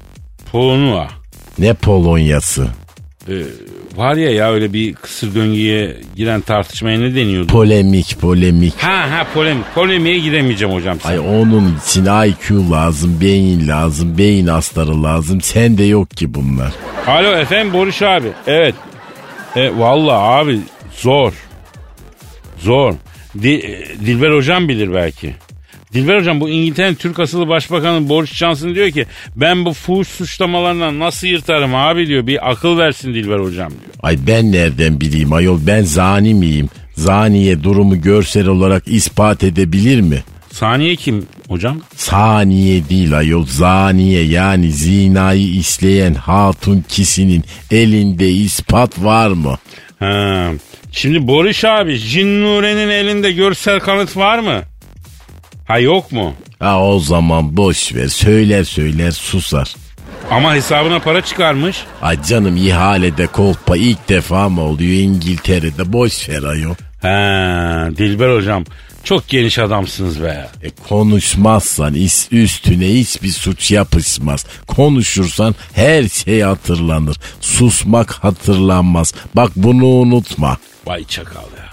[0.52, 1.08] Polonya.
[1.58, 2.68] Ne Polonyası?
[3.28, 3.32] Ee,
[3.96, 7.46] var ya ya öyle bir kısır döngüye giren tartışmaya ne deniyordu?
[7.52, 8.74] Polemik polemik.
[8.82, 9.64] ha ha polemik.
[9.74, 11.00] Polemiğe giremeyeceğim hocam.
[11.00, 11.10] Sen.
[11.10, 15.40] Ay onun için IQ lazım, beyin lazım, beyin astarı lazım.
[15.40, 16.72] Sende yok ki bunlar.
[17.06, 18.28] Alo efendim Boris abi.
[18.46, 18.74] Evet.
[19.56, 20.60] E, Valla abi
[20.96, 21.32] zor.
[22.58, 22.94] Zor.
[23.42, 25.34] Di- Dilber hocam bilir belki.
[25.96, 29.06] Dilber hocam bu İngiltere'nin Türk asılı başbakanı Boris Johnson diyor ki
[29.36, 32.26] ben bu fuhuş suçlamalarından nasıl yırtarım abi diyor.
[32.26, 33.94] Bir akıl versin Dilber hocam diyor.
[34.02, 36.68] Ay ben nereden bileyim ayol ben zani miyim?
[36.94, 40.22] Zaniye durumu görsel olarak ispat edebilir mi?
[40.52, 41.80] Saniye kim hocam?
[41.96, 49.56] Saniye değil ayol zaniye yani zinayı işleyen hatun kişinin elinde ispat var mı?
[49.98, 50.50] Ha.
[50.92, 54.62] Şimdi Boris abi Cinnure'nin elinde görsel kanıt var mı?
[55.66, 56.34] Ha yok mu?
[56.60, 59.74] Ha o zaman boş ver söyler söyler susar.
[60.30, 61.76] Ama hesabına para çıkarmış.
[62.02, 66.74] Ay canım ihalede kolpa ilk defa mı oluyor İngiltere'de boş ver ayol.
[67.02, 68.64] Ha, Dilber hocam
[69.04, 70.48] çok geniş adamsınız be.
[70.62, 74.46] E konuşmazsan is- üstüne hiçbir suç yapışmaz.
[74.66, 77.16] Konuşursan her şey hatırlanır.
[77.40, 79.14] Susmak hatırlanmaz.
[79.34, 80.56] Bak bunu unutma.
[80.86, 81.65] Vay çakal ya.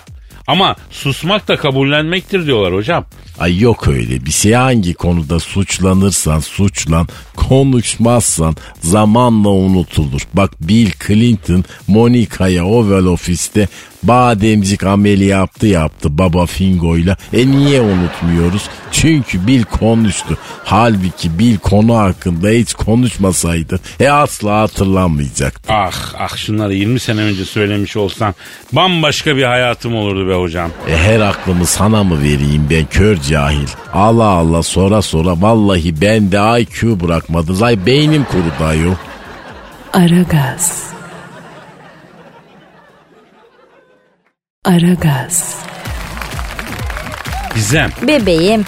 [0.48, 3.06] Ama susmak da kabullenmektir diyorlar hocam.
[3.40, 10.22] Ay yok öyle bir şey hangi konuda suçlanırsan suçlan konuşmazsan zamanla unutulur.
[10.34, 13.68] Bak Bill Clinton Monica'ya Oval Office'te
[14.04, 17.18] bademcik ameli yaptı yaptı baba Fingo'yla.
[17.34, 18.70] E niye unutmuyoruz?
[18.92, 20.38] Çünkü Bill konuştu.
[20.64, 25.74] Halbuki Bill konu hakkında hiç konuşmasaydı e asla hatırlanmayacaktı.
[25.74, 28.36] Ah ah şunları 20 sene önce söylemiş olsan
[28.72, 30.72] bambaşka bir hayatım olurdu be hocam.
[30.90, 33.68] E her aklımı sana mı vereyim ben kör cahil?
[33.94, 37.66] Allah Allah sonra sonra vallahi ben de IQ bırakmadı.
[37.66, 38.96] Ay beynim kurudu ayol.
[39.94, 40.93] Aragaz.
[44.66, 45.56] Aragaz.
[47.56, 48.64] Gizem Bebeğim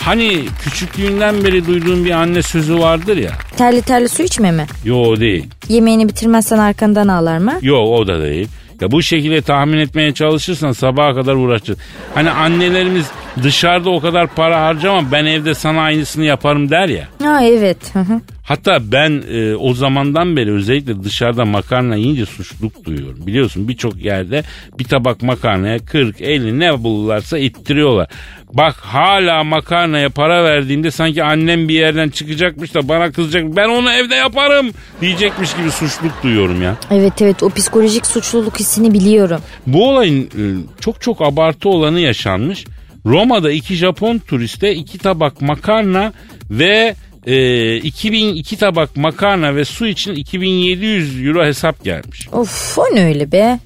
[0.00, 3.30] hani küçüklüğünden beri duyduğun bir anne sözü vardır ya.
[3.56, 4.66] terli terli su içme mi?
[4.84, 5.46] Yo değil.
[5.68, 7.58] Yemeğini bitirmezsen arkandan ağlar mı?
[7.62, 8.48] Yo o da değil.
[8.80, 11.78] Ya bu şekilde tahmin etmeye çalışırsan sabaha kadar uğraşacağız.
[12.14, 13.06] Hani annelerimiz
[13.42, 17.08] dışarıda o kadar para harcamam ben evde sana aynısını yaparım der ya.
[17.22, 17.94] Ha evet.
[17.94, 18.20] Hı hı.
[18.50, 23.26] Hatta ben e, o zamandan beri özellikle dışarıda makarna yiyince suçluluk duyuyorum.
[23.26, 24.42] Biliyorsun birçok yerde
[24.78, 28.08] bir tabak makarnaya 40 50 ne bulurlarsa ittiriyorlar.
[28.52, 33.56] Bak hala makarnaya para verdiğimde sanki annem bir yerden çıkacakmış da bana kızacak.
[33.56, 36.76] Ben onu evde yaparım diyecekmiş gibi suçluluk duyuyorum ya.
[36.90, 39.40] Evet evet o psikolojik suçluluk hissini biliyorum.
[39.66, 40.42] Bu olayın e,
[40.80, 42.64] çok çok abartı olanı yaşanmış.
[43.06, 46.12] Roma'da iki Japon turiste iki tabak makarna
[46.50, 46.94] ve
[47.26, 52.28] e, 2002 tabak makarna ve su için 2700 euro hesap gelmiş.
[52.32, 53.58] Of o ne öyle be?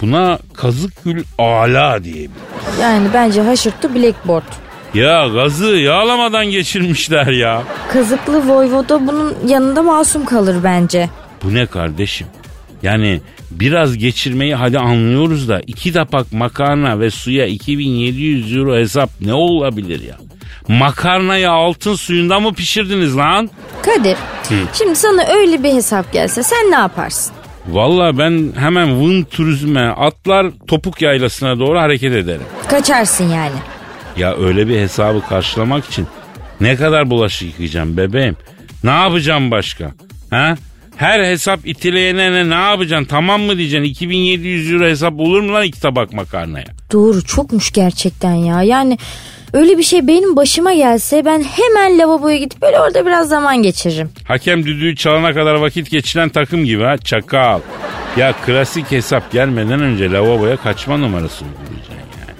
[0.00, 2.30] Buna kazıkül ala diyebilir.
[2.80, 4.44] Yani bence haşırttı blackboard.
[4.94, 7.62] Ya gazı yağlamadan geçirmişler ya.
[7.92, 11.10] Kazıklı Voyvoda bunun yanında masum kalır bence.
[11.44, 12.26] Bu ne kardeşim?
[12.82, 19.34] Yani biraz geçirmeyi hadi anlıyoruz da iki tapak makarna ve suya 2700 euro hesap ne
[19.34, 20.16] olabilir ya?
[20.68, 23.50] Makarnayı altın suyunda mı pişirdiniz lan?
[23.82, 24.16] Kadir
[24.72, 27.32] şimdi sana öyle bir hesap gelse sen ne yaparsın?
[27.68, 32.42] Valla ben hemen Vın turizme atlar topuk yaylasına doğru hareket ederim.
[32.68, 33.56] Kaçarsın yani.
[34.16, 36.06] Ya öyle bir hesabı karşılamak için
[36.60, 38.36] ne kadar bulaşık yıkayacağım bebeğim?
[38.84, 39.92] Ne yapacağım başka?
[40.30, 40.56] Ha?
[40.98, 43.04] Her hesap itileyene ne, yapacaksın?
[43.04, 43.84] Tamam mı diyeceksin?
[43.84, 46.64] 2700 euro hesap olur mu lan iki tabak makarnaya?
[46.92, 48.62] Doğru çokmuş gerçekten ya.
[48.62, 48.98] Yani
[49.52, 54.10] öyle bir şey benim başıma gelse ben hemen lavaboya gidip böyle orada biraz zaman geçiririm.
[54.24, 57.60] Hakem düdüğü çalana kadar vakit geçiren takım gibi ha çakal.
[58.16, 62.38] Ya klasik hesap gelmeden önce lavaboya kaçma numarası uygulayacaksın yani.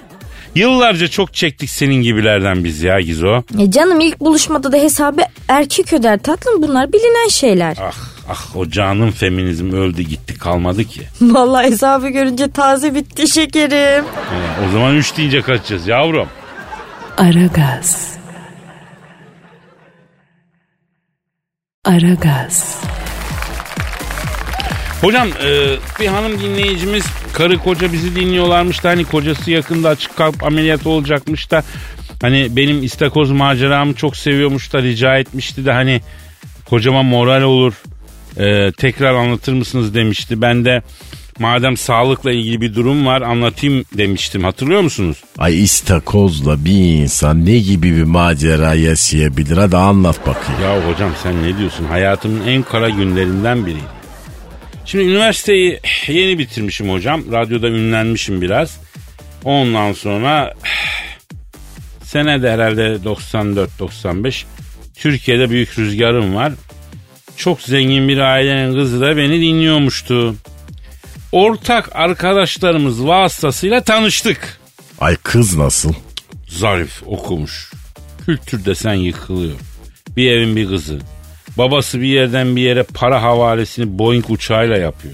[0.55, 3.41] Yıllarca çok çektik senin gibilerden biz ya Gizo.
[3.59, 7.77] E canım ilk buluşmada da hesabı erkek öder tatlım bunlar bilinen şeyler.
[7.81, 11.01] Ah ah o canım feminizm öldü gitti kalmadı ki.
[11.21, 14.05] Vallahi hesabı görünce taze bitti şekerim.
[14.05, 16.27] Ee, o zaman 3 deyince kaçacağız yavrum.
[17.17, 18.17] Aragaz.
[21.85, 22.81] Aragaz.
[25.01, 30.43] Hocam e, bir hanım dinleyicimiz karı koca bizi dinliyorlarmış da hani kocası yakında açık kalp
[30.43, 31.63] ameliyatı olacakmış da
[32.21, 36.01] hani benim istakoz maceramı çok seviyormuş da rica etmişti de hani
[36.65, 37.73] kocama moral olur
[38.37, 40.41] e, tekrar anlatır mısınız demişti.
[40.41, 40.81] Ben de
[41.39, 45.23] madem sağlıkla ilgili bir durum var anlatayım demiştim hatırlıyor musunuz?
[45.37, 49.57] Ay istakozla bir insan ne gibi bir macera yaşayabilir?
[49.57, 50.61] Hadi anlat bakayım.
[50.63, 53.99] Ya hocam sen ne diyorsun hayatımın en kara günlerinden biriydi.
[54.85, 57.31] Şimdi üniversiteyi yeni bitirmişim hocam.
[57.31, 58.79] Radyoda ünlenmişim biraz.
[59.43, 60.53] Ondan sonra
[62.03, 64.43] sene de herhalde 94-95
[64.95, 66.53] Türkiye'de büyük rüzgarım var.
[67.39, 70.35] Çok zengin bir ailenin kızı da beni dinliyormuştu.
[71.31, 74.59] Ortak arkadaşlarımız vasıtasıyla tanıştık.
[74.99, 75.93] Ay kız nasıl?
[76.47, 77.71] Zarif okumuş.
[78.25, 79.55] Kültür desen yıkılıyor.
[80.17, 80.99] Bir evin bir kızı.
[81.57, 85.13] Babası bir yerden bir yere para havalesini Boeing uçağıyla yapıyor.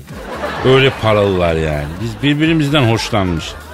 [0.66, 1.88] Öyle paralılar yani.
[2.02, 3.65] Biz birbirimizden hoşlanmışız.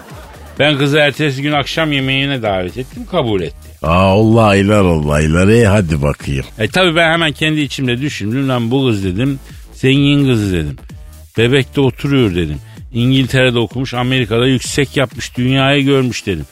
[0.60, 3.56] Ben kızı ertesi gün akşam yemeğine davet ettim kabul etti.
[3.82, 5.48] Aa olaylar olaylar.
[5.48, 6.46] E hadi bakayım.
[6.60, 9.40] E tabi ben hemen kendi içimde düşündüm lan bu kız dedim
[9.74, 10.76] zengin kızı dedim.
[11.38, 12.58] Bebekte oturuyor dedim.
[12.94, 16.46] İngiltere'de okumuş Amerika'da yüksek yapmış dünyayı görmüş dedim.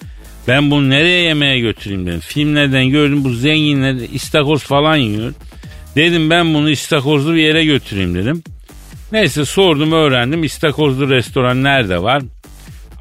[0.48, 2.20] Ben bunu nereye yemeğe götüreyim dedim.
[2.20, 5.34] Filmlerden gördüm bu zenginler istakoz falan yiyor.
[5.96, 8.44] Dedim ben bunu istakozlu bir yere götüreyim dedim.
[9.12, 12.24] Neyse sordum öğrendim istakozlu restoran nerede var?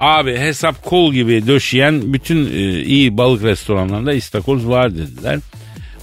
[0.00, 5.38] Abi hesap kol gibi döşeyen bütün e, iyi balık restoranlarında istakoz var dediler.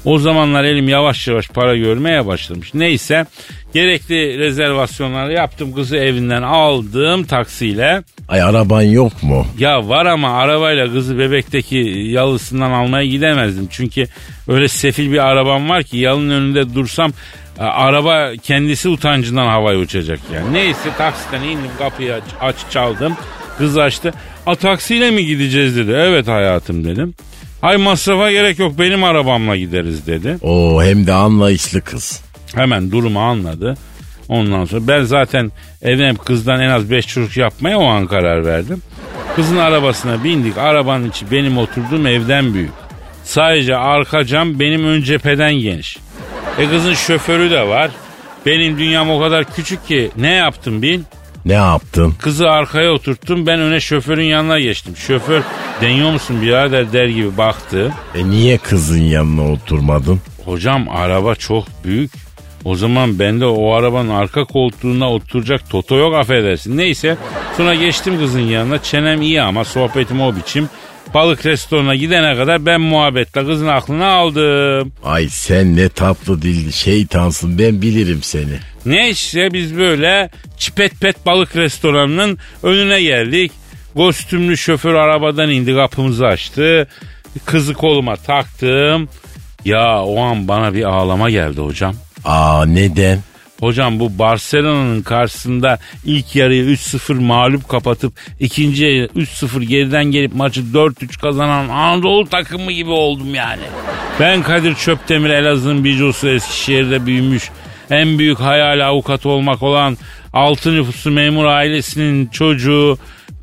[0.06, 2.74] O zamanlar elim yavaş yavaş para görmeye başlamış.
[2.74, 3.26] Neyse
[3.74, 5.74] gerekli rezervasyonları yaptım.
[5.74, 8.04] Kızı evinden aldım taksiyle.
[8.28, 9.48] Ay araban yok mu?
[9.60, 11.76] Ya var ama arabayla kızı bebekteki
[12.12, 13.68] yalısından almaya gidemezdim.
[13.72, 14.08] Çünkü
[14.48, 17.12] öyle sefil bir arabam var ki yalın önünde dursam
[17.60, 20.54] e, araba kendisi utancından havaya uçacak yani.
[20.54, 23.18] Neyse taksiden indim kapıyı aç, aç çaldım.
[23.58, 24.14] Kız açtı.
[24.46, 25.92] A taksiyle mi gideceğiz dedi.
[25.96, 27.14] Evet hayatım dedim.
[27.62, 30.38] Ay masrafa gerek yok benim arabamla gideriz dedi.
[30.42, 32.22] Oo hem de anlayışlı kız.
[32.56, 33.78] Hemen durumu anladı.
[34.30, 38.82] Ondan sonra ben zaten evlenip kızdan en az 5 çocuk yapmaya o an karar verdim.
[39.36, 40.58] Kızın arabasına bindik.
[40.58, 42.72] Arabanın içi benim oturduğum evden büyük.
[43.24, 45.98] Sadece arka cam benim ön cepheden geniş.
[46.60, 47.92] E kızın şoförü de var.
[48.46, 51.00] Benim dünyam o kadar küçük ki ne yaptım bil?
[51.46, 52.14] Ne yaptın?
[52.22, 54.96] Kızı arkaya oturttum ben öne şoförün yanına geçtim.
[54.98, 55.42] Şoför
[55.82, 57.94] deniyor musun birader der gibi baktı.
[58.16, 60.22] E niye kızın yanına oturmadın?
[60.46, 62.12] Hocam araba çok büyük.
[62.66, 66.78] O zaman bende o arabanın arka koltuğuna oturacak toto yok affedersin.
[66.78, 67.18] Neyse
[67.58, 68.84] sonra geçtim kızın yanına.
[68.84, 70.70] Çenem iyi ama sohbetim o biçim.
[71.14, 74.92] Balık restoranına gidene kadar ben muhabbetle kızın aklını aldım.
[75.04, 78.60] Ay sen ne tatlı dilli şeytansın ben bilirim seni.
[78.86, 83.52] Ne işte biz böyle çipet pet balık restoranının önüne geldik.
[83.94, 86.88] Kostümlü şoför arabadan indi kapımızı açtı.
[87.46, 89.10] Kızı koluma taktım.
[89.66, 91.96] Ya o an bana bir ağlama geldi hocam.
[92.26, 93.20] Aa neden?
[93.60, 100.62] Hocam bu Barcelona'nın karşısında ilk yarıyı 3-0 mağlup kapatıp ikinci yarı 3-0 geriden gelip maçı
[100.62, 103.62] 4-3 kazanan Anadolu takımı gibi oldum yani.
[104.20, 107.50] Ben Kadir Çöptemir Elazığ'ın Bicosu Eskişehir'de büyümüş
[107.90, 109.98] en büyük hayal avukat olmak olan
[110.34, 112.98] altı nüfuslu memur ailesinin çocuğu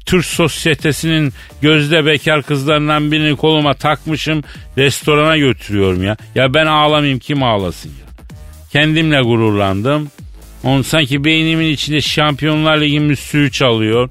[0.06, 4.42] Türk sosyetesinin gözde bekar kızlarından birini koluma takmışım
[4.78, 6.16] restorana götürüyorum ya.
[6.34, 8.26] Ya ben ağlamayayım kim ağlasın ya.
[8.72, 10.10] Kendimle gururlandım.
[10.64, 14.10] On sanki beynimin içinde Şampiyonlar Ligi müsüğü çalıyor.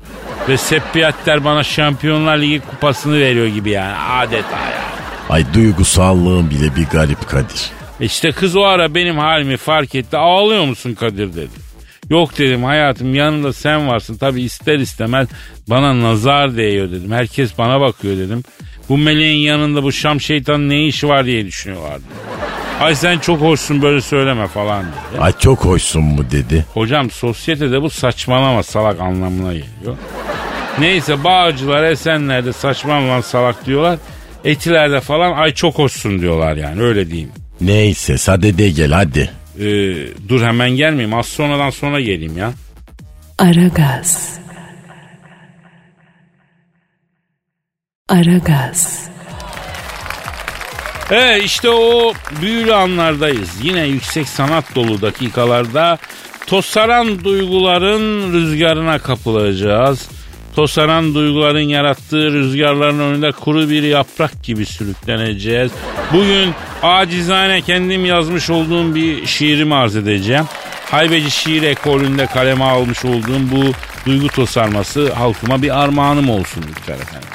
[0.50, 4.82] Ve Seppiyatter bana Şampiyonlar Ligi kupasını veriyor gibi yani adeta ya.
[5.30, 7.81] Ay duygusallığın bile bir garip Kadir.
[8.02, 10.18] İşte kız o ara benim halimi fark etti.
[10.18, 11.72] Ağlıyor musun Kadir dedi.
[12.10, 14.18] Yok dedim hayatım yanında sen varsın.
[14.18, 15.28] Tabi ister istemez
[15.68, 17.12] bana nazar değiyor dedim.
[17.12, 18.44] Herkes bana bakıyor dedim.
[18.90, 22.04] Bu meleğin yanında bu Şam şeytanın ne işi var diye düşünüyorlardı.
[22.80, 25.22] Ay sen çok hoşsun böyle söyleme falan dedi.
[25.22, 26.66] Ay çok hoşsun mu dedi.
[26.74, 29.98] Hocam sosyetede bu saçmalama salak anlamına geliyor.
[30.80, 34.00] Neyse Bağcılar Esenler'de saçmalama salak diyorlar.
[34.46, 37.32] Etilerde falan ay çok hoşsun diyorlar yani öyle diyeyim.
[37.62, 39.30] Neyse sadede gel hadi.
[39.60, 39.63] Ee,
[40.30, 42.54] dur hemen gelmeyeyim az sonradan sonra geleyim ya.
[43.38, 44.39] Aragaz.
[48.10, 49.10] Aragaz.
[51.12, 53.50] Evet işte o büyülü anlardayız.
[53.63, 55.97] Yine yüksek sanat dolu dakikalarda
[56.47, 60.10] tosaran duyguların rüzgarına kapılacağız.
[60.56, 65.72] Tosaran duyguların yarattığı rüzgarların önünde kuru bir yaprak gibi sürükleneceğiz.
[66.14, 70.46] Bugün acizane kendim yazmış olduğum bir şiirimi arz edeceğim.
[70.92, 73.64] Haybeci şiir ekolünde kaleme almış olduğum bu
[74.06, 77.30] duygu tosarması halkıma bir armağanım olsun lütfen efendim.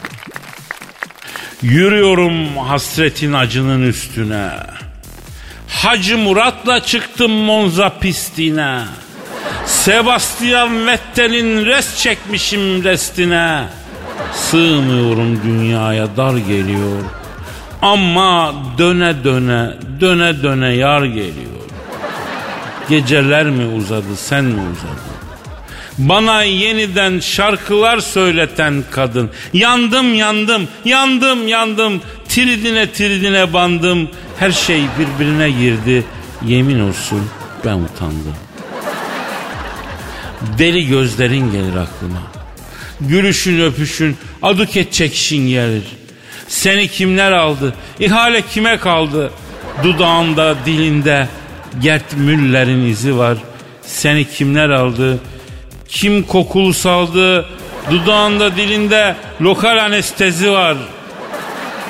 [1.62, 4.50] Yürüyorum hasretin acının üstüne.
[5.68, 8.82] Hacı Murat'la çıktım Monza pistine.
[9.66, 13.64] Sebastian Vettel'in res çekmişim restine.
[14.34, 17.02] Sığmıyorum dünyaya dar geliyor.
[17.82, 21.56] Ama döne döne, döne döne yar geliyor.
[22.88, 25.16] Geceler mi uzadı, sen mi uzadın?
[25.98, 29.30] Bana yeniden şarkılar söyleten kadın.
[29.52, 32.00] Yandım yandım, yandım yandım.
[32.28, 34.08] Tridine tridine bandım.
[34.38, 36.04] Her şey birbirine girdi.
[36.46, 37.22] Yemin olsun
[37.64, 38.45] ben utandım.
[40.58, 42.22] Deli gözlerin gelir aklıma.
[43.00, 45.82] Gülüşün öpüşün, aduket çekişin gelir.
[46.48, 47.74] Seni kimler aldı?
[48.00, 49.30] İhale kime kaldı?
[49.82, 51.28] Dudağında, dilinde
[51.82, 53.36] Gert Müller'in izi var.
[53.82, 55.18] Seni kimler aldı?
[55.88, 57.46] Kim kokulu saldı?
[57.90, 60.76] Dudağında dilinde lokal anestezi var.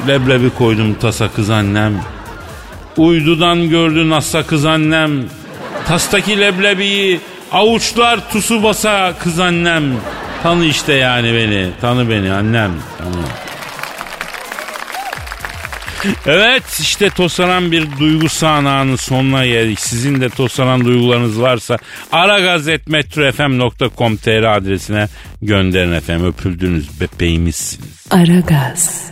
[0.08, 2.00] Leblebi koydum tasa kız annem.
[2.96, 5.24] Uydudan gördü nasa kız annem.
[5.88, 7.20] Tastaki leblebiyi
[7.52, 9.84] avuçlar tusu basa kız annem.
[10.42, 11.68] Tanı işte yani beni.
[11.80, 12.72] Tanı beni annem.
[12.98, 13.26] Tanı.
[16.26, 19.80] Evet işte tosaran bir duygu sahnağının sonuna geldik.
[19.80, 21.78] Sizin de tosaran duygularınız varsa
[22.12, 25.08] aragazetmetrofm.com.tr adresine
[25.42, 26.26] gönderin efendim.
[26.26, 28.06] Öpüldünüz bebeğimizsiniz.
[28.10, 29.10] Aragaz.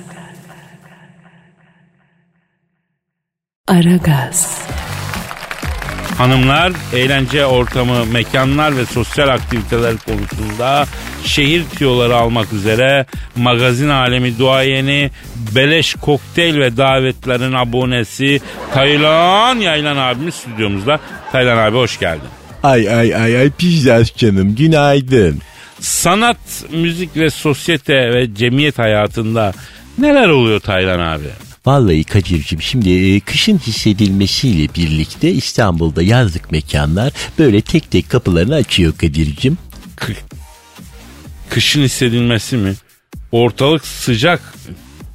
[3.68, 4.58] Aragaz.
[6.18, 10.86] Hanımlar eğlence ortamı, mekanlar ve sosyal aktiviteler konusunda
[11.24, 13.06] şehir tüyoları almak üzere
[13.36, 15.10] magazin alemi duayeni,
[15.54, 18.40] beleş kokteyl ve davetlerin abonesi
[18.74, 21.00] Taylan Yaylan abimiz stüdyomuzda.
[21.32, 22.28] Taylan abi hoş geldin.
[22.62, 25.40] Ay ay ay ay pizzas canım günaydın.
[25.80, 29.52] Sanat, müzik ve sosyete ve cemiyet hayatında
[29.98, 31.28] neler oluyor Taylan abi?
[31.66, 38.92] Vallahi Kadir'cim şimdi e, kışın hissedilmesiyle birlikte İstanbul'da yazlık mekanlar böyle tek tek kapılarını açıyor
[38.98, 39.58] Kadir'cim.
[39.96, 40.14] Kı-
[41.50, 42.74] kışın hissedilmesi mi?
[43.32, 44.54] Ortalık sıcak.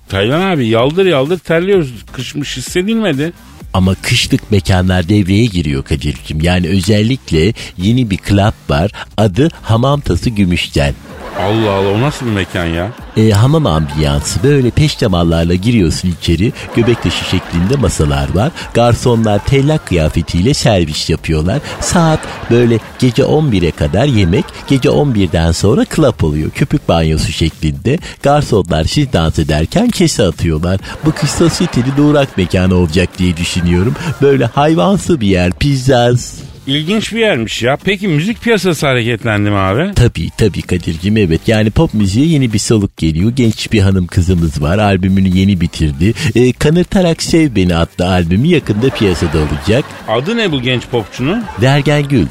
[0.09, 1.93] Taylan abi yaldır yaldır terliyoruz.
[2.11, 3.33] Kışmış hissedilmedi.
[3.73, 6.41] Ama kışlık mekanlar devreye giriyor Kadir'cim.
[6.41, 8.91] Yani özellikle yeni bir club var.
[9.17, 10.93] Adı Hamam Tası Gümüşten.
[11.38, 12.91] Allah Allah o nasıl bir mekan ya?
[13.17, 16.53] E, hamam ambiyansı böyle peştemallarla giriyorsun içeri.
[16.75, 18.51] Göbek taşı şeklinde masalar var.
[18.73, 21.59] Garsonlar tellak kıyafetiyle servis yapıyorlar.
[21.80, 22.19] Saat
[22.51, 24.45] böyle gece 11'e kadar yemek.
[24.67, 26.49] Gece 11'den sonra club oluyor.
[26.49, 27.97] Köpük banyosu şeklinde.
[28.23, 30.80] Garsonlar siz dans ederken kese atıyorlar.
[31.05, 33.95] Bu kış sosyeteli durak mekanı olacak diye düşünüyorum.
[34.21, 35.51] Böyle hayvansı bir yer.
[35.51, 36.48] Pizzas.
[36.70, 37.78] İlginç bir yermiş ya.
[37.84, 39.91] Peki müzik piyasası hareketlendi mi abi?
[39.95, 41.41] Tabii tabii Kadir'cim evet.
[41.47, 43.32] Yani pop müziğe yeni bir soluk geliyor.
[43.32, 44.78] Genç bir hanım kızımız var.
[44.78, 46.13] Albümünü yeni bitirdi.
[46.36, 49.86] E, Kanırtarak Sev Beni adlı albümü yakında piyasada olacak.
[50.07, 51.43] Adı ne bu genç popçunun?
[51.61, 52.26] Vergen Gül.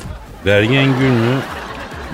[0.47, 1.37] Bergen Gül mü?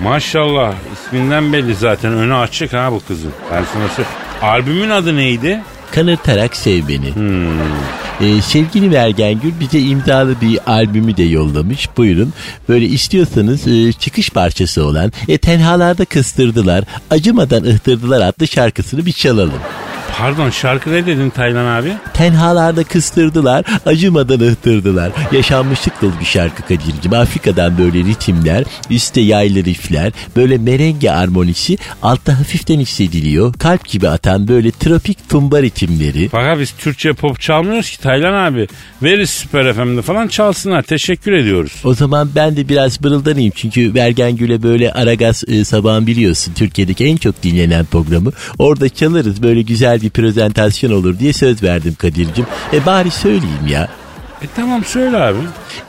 [0.03, 3.31] Maşallah isminden belli zaten önü açık ha bu kızın.
[3.51, 4.17] Ben sana söyleyeyim.
[4.41, 5.61] Albümün adı neydi?
[5.95, 7.13] Kanırtarak Sev Beni.
[8.21, 11.89] E, sevgili Vergen Gül bize imzalı bir albümü de yollamış.
[11.97, 12.33] Buyurun.
[12.69, 19.59] Böyle istiyorsanız e, çıkış parçası olan e, Tenhalarda Kıstırdılar, Acımadan Ihtırdılar adlı şarkısını bir çalalım.
[20.17, 21.93] Pardon şarkı ne dedin Taylan abi?
[22.13, 25.11] Tenhalarda kıstırdılar, acımadan ıhtırdılar.
[25.31, 27.13] Yaşanmışlık dolu bir şarkı Kadir'cim.
[27.13, 33.53] Afrika'dan böyle ritimler, üstte yaylı riffler, böyle merenge armonisi altta hafiften hissediliyor.
[33.53, 36.29] Kalp gibi atan böyle tropik tumba ritimleri.
[36.29, 38.67] Fakat biz Türkçe pop çalmıyoruz ki Taylan abi.
[39.03, 40.81] Veririz Süper FM'de falan çalsınlar.
[40.81, 41.71] Teşekkür ediyoruz.
[41.83, 47.05] O zaman ben de biraz bırıldanayım çünkü Vergen Gül'e böyle Aragaz e, sabahın biliyorsun Türkiye'deki
[47.05, 48.31] en çok dinlenen programı.
[48.59, 52.45] Orada çalarız böyle güzel bir prezentasyon olur diye söz verdim Kadir'cim.
[52.73, 53.89] E bari söyleyeyim ya.
[54.41, 55.37] E tamam söyle abi.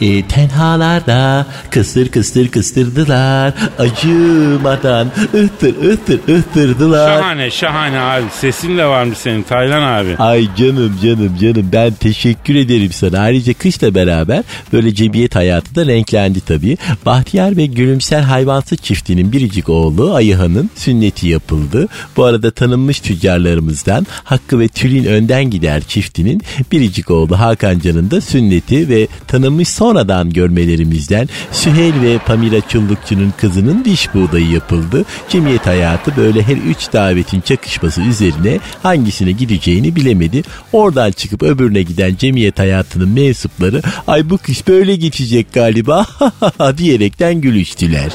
[0.00, 3.54] E, tenhalarda kıstır kıstır kıstırdılar.
[3.78, 7.20] Acımadan ıhtır ıhtır ıhtırdılar.
[7.20, 8.24] Şahane şahane abi.
[8.40, 10.16] Sesin de varmış senin Taylan abi.
[10.16, 13.18] Ay canım canım canım ben teşekkür ederim sana.
[13.18, 16.76] Ayrıca kışla beraber böyle cemiyet hayatı da renklendi tabii.
[17.06, 21.88] Bahtiyar ve Gülümser Hayvansı çiftinin biricik oğlu Ayıhan'ın sünneti yapıldı.
[22.16, 28.20] Bu arada tanınmış tüccarlarımızdan Hakkı ve Tülin Önden Gider çiftinin biricik oğlu Hakan Can'ın da
[28.20, 35.04] sünneti ve tanınmış sonradan görmelerimizden Süheyl ve Pamira Çullukçu'nun kızının diş buğdayı yapıldı.
[35.28, 40.42] Cemiyet hayatı böyle her üç davetin çakışması üzerine hangisine gideceğini bilemedi.
[40.72, 46.06] Oradan çıkıp öbürüne giden cemiyet hayatının mensupları ay bu kış böyle geçecek galiba
[46.78, 48.10] diyerekten gülüştüler.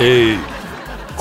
[0.00, 0.34] E,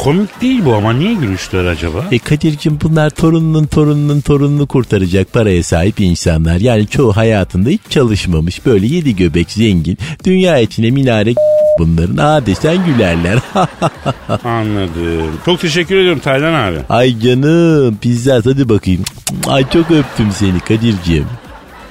[0.03, 2.05] komik değil bu ama niye gülüştüler acaba?
[2.11, 6.59] E Kadir'cim bunlar torununun torununun torununu kurtaracak paraya sahip insanlar.
[6.59, 8.65] Yani çoğu hayatında hiç çalışmamış.
[8.65, 9.97] Böyle yedi göbek zengin.
[10.25, 11.33] Dünya etine minare
[11.79, 12.17] bunların.
[12.17, 13.39] Aa desen gülerler.
[14.43, 15.39] Anladım.
[15.45, 16.77] Çok teşekkür ediyorum Taylan abi.
[16.89, 19.03] Ay canım pizzas hadi bakayım.
[19.47, 21.25] Ay çok öptüm seni Kadir'cim.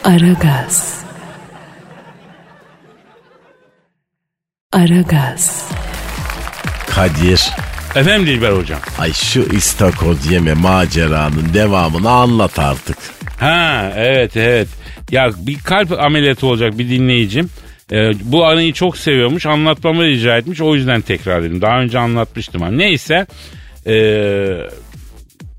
[0.05, 0.95] Aragaz.
[4.73, 5.65] Aragaz.
[6.91, 7.51] Kadir.
[7.97, 8.81] Efendim Dilber hocam.
[8.99, 12.97] Ay şu istakoz yeme maceranın devamını anlat artık.
[13.41, 14.69] Ha evet evet.
[15.11, 17.51] Ya bir kalp ameliyatı olacak bir dinleyicim.
[17.93, 19.47] Ee, bu anıyı çok seviyormuş.
[19.47, 20.61] Anlatmamı rica etmiş.
[20.61, 21.61] O yüzden tekrar dedim.
[21.61, 22.63] Daha önce anlatmıştım.
[22.63, 23.27] ama Neyse.
[23.87, 24.57] Ee,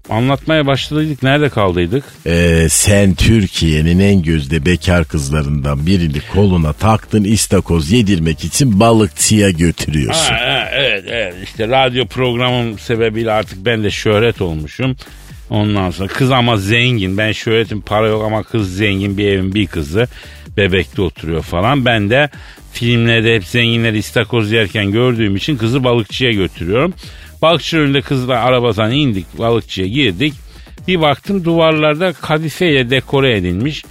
[0.09, 1.23] Anlatmaya başladıydık.
[1.23, 2.03] Nerede kaldıydık?
[2.25, 10.33] Ee, sen Türkiye'nin en gözde bekar kızlarından birini koluna taktın istakoz yedirmek için balıkçıya götürüyorsun.
[10.33, 14.95] Ha, ha, evet evet işte radyo programım sebebiyle artık ben de şöhret olmuşum.
[15.49, 17.17] Ondan sonra kız ama zengin.
[17.17, 20.07] Ben şöhretim para yok ama kız zengin bir evin bir kızı.
[20.57, 21.85] Bebekte oturuyor falan.
[21.85, 22.29] Ben de
[22.73, 26.93] filmlerde hep zenginleri istakoz yerken gördüğüm için kızı balıkçıya götürüyorum.
[27.41, 30.33] Balıkçı önünde kızla arabadan indik balıkçıya girdik.
[30.87, 33.83] Bir baktım duvarlarda kadifeyle dekore edilmiş.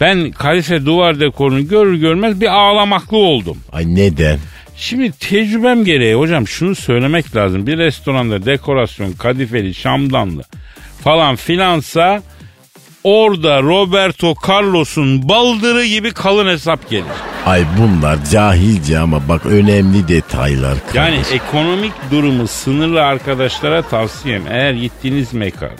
[0.00, 3.58] Ben kadife duvar dekorunu görür görmez bir ağlamaklı oldum.
[3.72, 4.38] Ay neden?
[4.76, 7.66] Şimdi tecrübem gereği hocam şunu söylemek lazım.
[7.66, 10.42] Bir restoranda dekorasyon kadifeli şamdanlı
[11.04, 12.22] falan filansa
[13.04, 17.04] orada Roberto Carlos'un baldırı gibi kalın hesap gelir.
[17.46, 20.76] Ay bunlar cahilce ama bak önemli detaylar.
[20.94, 21.36] Yani kardeşim.
[21.36, 25.70] ekonomik durumu sınırlı arkadaşlara tavsiyem eğer gittiğiniz mekan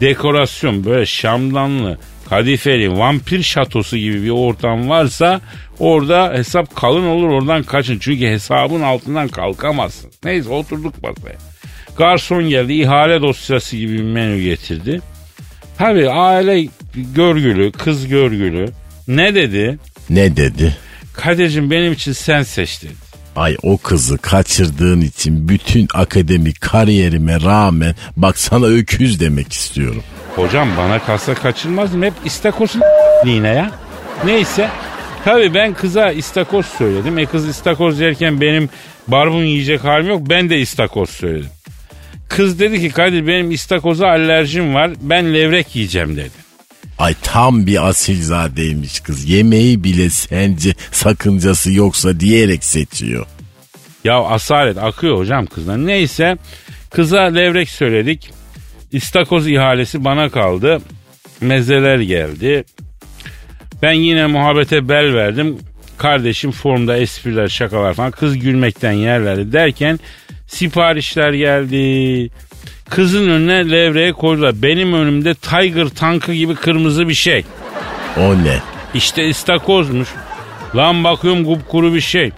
[0.00, 5.40] dekorasyon böyle şamdanlı kadifeli vampir şatosu gibi bir ortam varsa
[5.78, 7.98] orada hesap kalın olur oradan kaçın.
[7.98, 10.10] Çünkü hesabın altından kalkamazsın.
[10.24, 11.38] Neyse oturduk masaya.
[11.96, 15.00] Garson geldi ihale dosyası gibi bir menü getirdi.
[15.80, 16.68] Tabii aile
[17.14, 18.68] görgülü, kız görgülü.
[19.08, 19.78] Ne dedi?
[20.10, 20.76] Ne dedi?
[21.12, 22.92] Kadir'cim benim için sen seç dedi.
[23.36, 30.02] Ay o kızı kaçırdığın için bütün akademik kariyerime rağmen bak sana öküz demek istiyorum.
[30.36, 32.02] Hocam bana kalsa kaçırmazdım.
[32.02, 32.82] Hep istakozun
[33.24, 33.70] yine ya.
[34.24, 34.68] Neyse.
[35.24, 37.18] Tabii ben kıza istakoz söyledim.
[37.18, 38.68] E kız istakoz yerken benim
[39.08, 40.22] barbun yiyecek halim yok.
[40.30, 41.50] Ben de istakoz söyledim.
[42.30, 44.90] Kız dedi ki Kadir benim istakoza alerjim var.
[45.00, 46.30] Ben levrek yiyeceğim dedi.
[46.98, 49.28] Ay tam bir asilzadeymiş kız.
[49.28, 53.26] Yemeği bile sence sakıncası yoksa diyerek seçiyor.
[54.04, 55.86] Ya asalet akıyor hocam kızdan.
[55.86, 56.36] Neyse
[56.90, 58.30] kıza levrek söyledik.
[58.92, 60.80] İstakoz ihalesi bana kaldı.
[61.40, 62.64] Mezeler geldi.
[63.82, 65.58] Ben yine muhabbete bel verdim.
[65.98, 68.10] Kardeşim formda espriler şakalar falan.
[68.10, 69.98] Kız gülmekten yerlerde derken
[70.50, 72.30] siparişler geldi.
[72.90, 74.62] Kızın önüne levreye koydular.
[74.62, 77.44] Benim önümde Tiger tankı gibi kırmızı bir şey.
[78.16, 78.58] O ne?
[78.94, 80.08] İşte istakozmuş.
[80.76, 82.30] Lan bakıyorum kupkuru bir şey.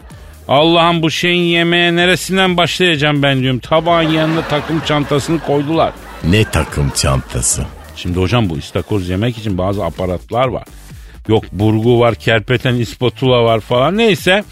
[0.49, 3.59] Allah'ım bu şeyin yemeğe neresinden başlayacağım ben diyorum.
[3.59, 5.93] Tabağın yanında takım çantasını koydular.
[6.25, 7.63] Ne takım çantası?
[7.97, 10.65] Şimdi hocam bu istakoz yemek için bazı aparatlar var.
[11.29, 13.97] Yok burgu var, kerpeten ispatula var falan.
[13.97, 14.45] Neyse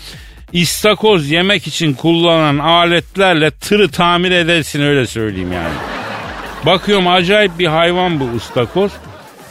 [0.53, 5.75] istakoz yemek için kullanılan aletlerle tırı tamir edersin öyle söyleyeyim yani.
[6.67, 8.93] Bakıyorum acayip bir hayvan bu istakoz.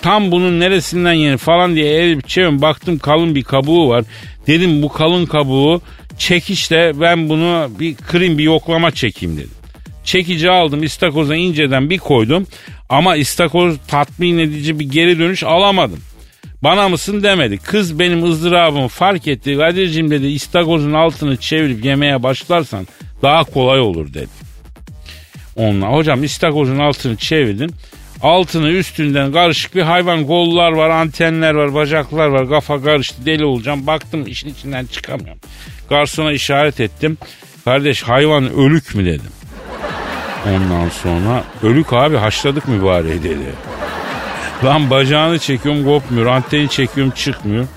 [0.02, 4.06] Tam bunun neresinden yeni falan diye eğilip çevirin baktım kalın bir kabuğu var.
[4.48, 5.82] Dedim bu kalın kabuğu
[6.18, 9.52] çekişle ben bunu bir kırayım bir yoklama çekeyim dedim.
[10.04, 12.48] Çekici aldım istakoza inceden bir koydum
[12.90, 16.00] ama istakoz tatmin edici bir geri dönüş alamadım.
[16.64, 17.58] Bana mısın demedi.
[17.58, 19.58] Kız benim ızdırabımı fark etti.
[19.58, 22.88] Kadir'cim dedi istakozun altını çevirip yemeye başlarsan
[23.22, 24.30] daha kolay olur dedi.
[25.56, 27.70] Onunla hocam istakozun altını çevirdim.
[28.22, 32.50] Altını üstünden karışık bir hayvan kollar var, antenler var, bacaklar var.
[32.50, 33.88] Kafa karıştı deli olacağım.
[33.88, 35.42] Baktım işin içinden çıkamıyorum.
[35.90, 37.18] Garsona işaret ettim.
[37.66, 39.32] Kardeş hayvan ölük mü dedim.
[40.48, 43.54] Ondan sonra ölük abi haşladık mübareği dedi.
[44.64, 46.26] Lan bacağını çekiyorum kopmuyor.
[46.26, 47.68] Anteni çekiyorum çıkmıyor.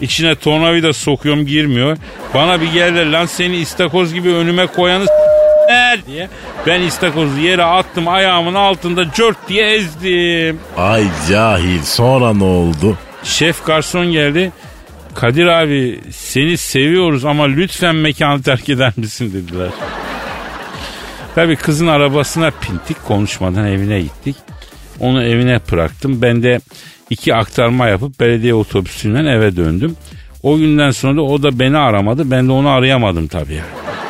[0.00, 1.96] İçine tornavida sokuyorum girmiyor.
[2.34, 6.28] Bana bir geldi lan seni istakoz gibi önüme koyanı s- diye.
[6.66, 10.58] Ben istakozu yere attım ayağımın altında cört diye ezdim.
[10.76, 12.98] Ay cahil sonra ne oldu?
[13.24, 14.52] Şef garson geldi.
[15.14, 19.68] Kadir abi seni seviyoruz ama lütfen mekanı terk eder misin dediler.
[21.34, 24.36] Tabii kızın arabasına pintik konuşmadan evine gittik.
[25.00, 26.22] Onu evine bıraktım.
[26.22, 26.60] Ben de
[27.10, 29.96] iki aktarma yapıp belediye otobüsünden eve döndüm.
[30.42, 32.30] O günden sonra da o da beni aramadı.
[32.30, 33.54] Ben de onu arayamadım tabii.
[33.54, 33.68] yani.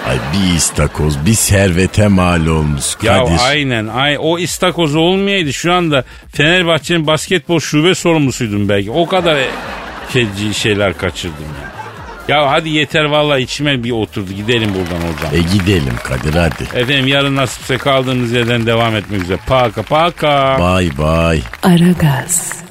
[0.08, 3.36] Ay bir istakoz bir servete mal olmuş Ya Kadir.
[3.46, 3.86] aynen.
[3.86, 8.90] Ay, o istakoz olmayaydı şu anda Fenerbahçe'nin basketbol şube sorumlusuydum belki.
[8.90, 9.38] O kadar
[10.08, 11.73] feci şeyler kaçırdım ya.
[12.28, 14.32] Ya hadi yeter vallahi içime bir oturdu.
[14.32, 15.34] Gidelim buradan hocam.
[15.34, 16.78] E gidelim Kadir hadi.
[16.80, 19.38] Efendim yarın nasipse kaldığımız yerden devam etmek üzere.
[19.46, 20.56] Paka paka.
[20.60, 21.40] Bay bay.
[21.62, 22.63] Aragaz.